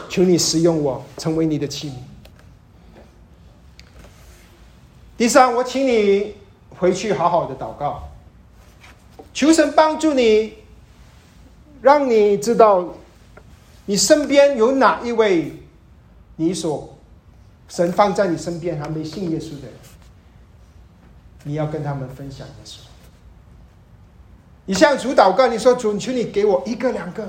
[0.10, 1.94] 求你使用我，成为你的器皿。
[5.18, 6.36] 第三，我请你
[6.70, 8.10] 回去好好的祷告，
[9.34, 10.61] 求神帮助你。
[11.82, 12.88] 让你知道，
[13.86, 15.52] 你身边有哪一位
[16.36, 16.96] 你所
[17.68, 19.74] 神放在你身边还没信耶稣的人？
[21.44, 22.78] 你要跟他们分享耶稣。
[24.66, 27.28] 你向主祷告，你说主，求你给我一个两个，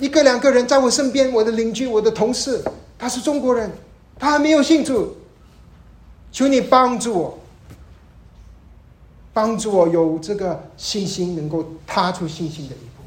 [0.00, 2.60] 一个两个人在我身边，我的邻居，我的同事，
[2.98, 3.70] 他是中国人，
[4.18, 5.16] 他还没有信主，
[6.32, 7.38] 求你帮助我，
[9.32, 12.97] 帮助我有这个信心，能够踏出信心的一步。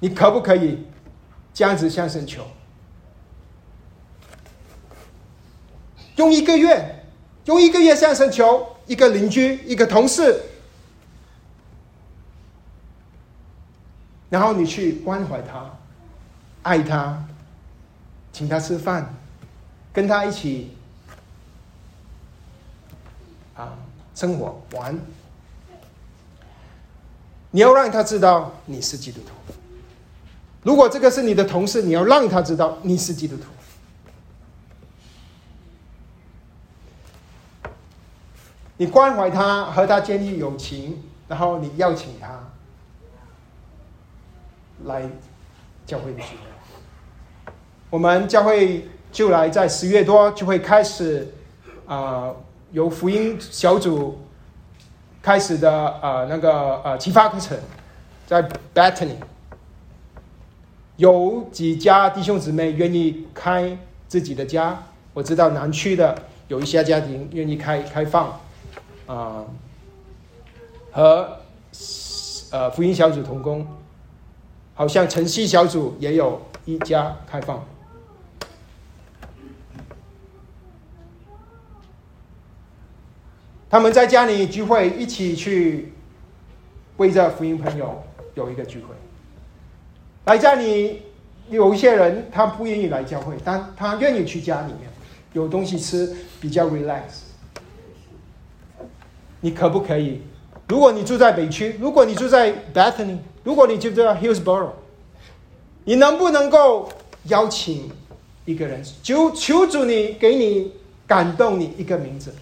[0.00, 0.86] 你可不可以
[1.52, 2.46] 这样子向神求？
[6.16, 7.04] 用一个月，
[7.44, 10.42] 用一个月向神求，一个邻居，一个同事。
[14.28, 15.70] 然后你去关怀他，
[16.62, 17.24] 爱他，
[18.32, 19.14] 请他吃饭，
[19.92, 20.76] 跟他一起
[23.54, 23.78] 啊
[24.14, 24.98] 生活玩。
[27.50, 29.54] 你要让他知道你是基督徒。
[30.68, 33.44] 如果这个是你的同事，你要让他知道你是基督徒。
[38.76, 42.44] 你关怀他，和他建立友情，然后你邀请他。
[44.84, 45.08] 来
[45.86, 47.52] 教会的聚会，
[47.88, 51.32] 我们教会就来在十月多就会开始
[51.86, 52.30] 啊，
[52.72, 54.18] 由福音小组
[55.22, 57.58] 开始的呃那个呃启发课程，
[58.26, 59.16] 在 Bethany，
[60.98, 63.78] 有几家弟兄姊妹愿意开
[64.08, 64.82] 自己的家，
[65.14, 68.38] 我知道南区的有一些家庭愿意开开放
[69.06, 69.44] 啊，
[70.90, 71.38] 和
[72.50, 73.66] 呃福音小组同工。
[74.74, 77.64] 好像晨曦小组也有一家开放，
[83.68, 85.92] 他们在家里聚会，一起去
[86.96, 88.00] 为着福音朋友
[88.34, 88.94] 有一个聚会。
[90.28, 91.00] 来家里
[91.48, 94.90] 有一些人，他不愿意来教会，但他愿意去家里面
[95.32, 97.00] 有东西吃，比较 relax。
[99.40, 100.20] 你可不可以？
[100.68, 103.16] 如果你住在北区，如果你住在 Bethany。
[103.42, 104.72] 如果你住在 Hillsboro，
[105.84, 106.90] 你能不能够
[107.28, 107.90] 邀请
[108.44, 108.84] 一个人？
[109.02, 110.74] 求求主你给你
[111.06, 112.34] 感动你一个名字。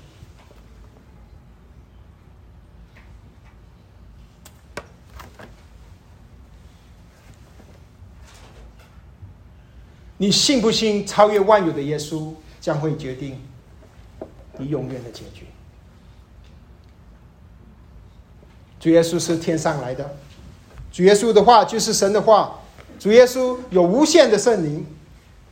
[10.18, 13.38] 你信不信超越万有的耶稣将会决定
[14.58, 15.46] 你永远的结局？
[18.80, 20.16] 主耶稣是天上来的。
[20.92, 22.60] 主耶稣的话就是神的话，
[22.98, 24.86] 主耶稣有无限的圣灵，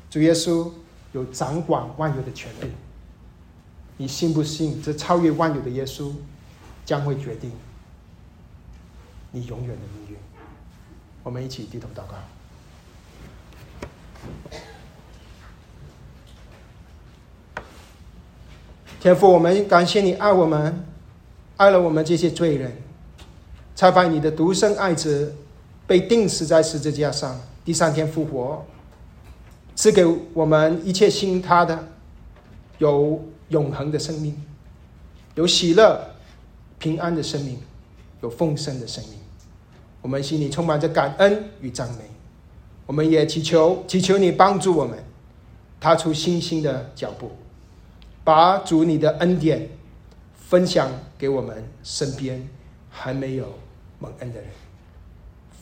[0.09, 0.71] 主耶稣
[1.13, 2.71] 有掌管万有的权利。
[3.97, 4.83] 你信不信？
[4.83, 6.13] 这超越万有的耶稣
[6.87, 7.53] 将会决定
[9.31, 10.17] 你永远的命运。
[11.23, 12.15] 我们一起低头祷告。
[19.01, 20.85] 天父，我们感谢你爱我们，
[21.57, 22.75] 爱了我们这些罪人。
[23.77, 25.35] 才把你的独生爱子
[25.85, 28.65] 被钉死在十字架上，第三天复活，
[29.75, 31.89] 赐给我们一切信他的
[32.79, 34.41] 有永恒的生命，
[35.35, 36.01] 有喜乐、
[36.79, 37.59] 平安的生命，
[38.23, 39.19] 有丰盛的生命。
[40.01, 42.14] 我们心里充满着感恩与赞美。
[42.87, 44.99] 我们也祈求祈求你帮助我们
[45.81, 47.33] 踏出新兴的脚步，
[48.23, 49.69] 把主你的恩典
[50.35, 52.49] 分享给我们身边
[52.91, 53.53] 还没有。
[54.01, 54.51] 蒙恩的人，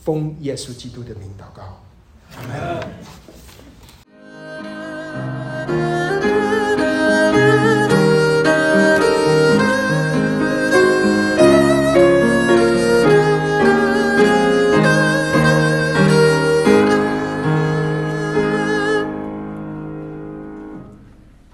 [0.02, 1.78] 奉耶稣基督的名祷告，
[2.34, 2.56] 阿门。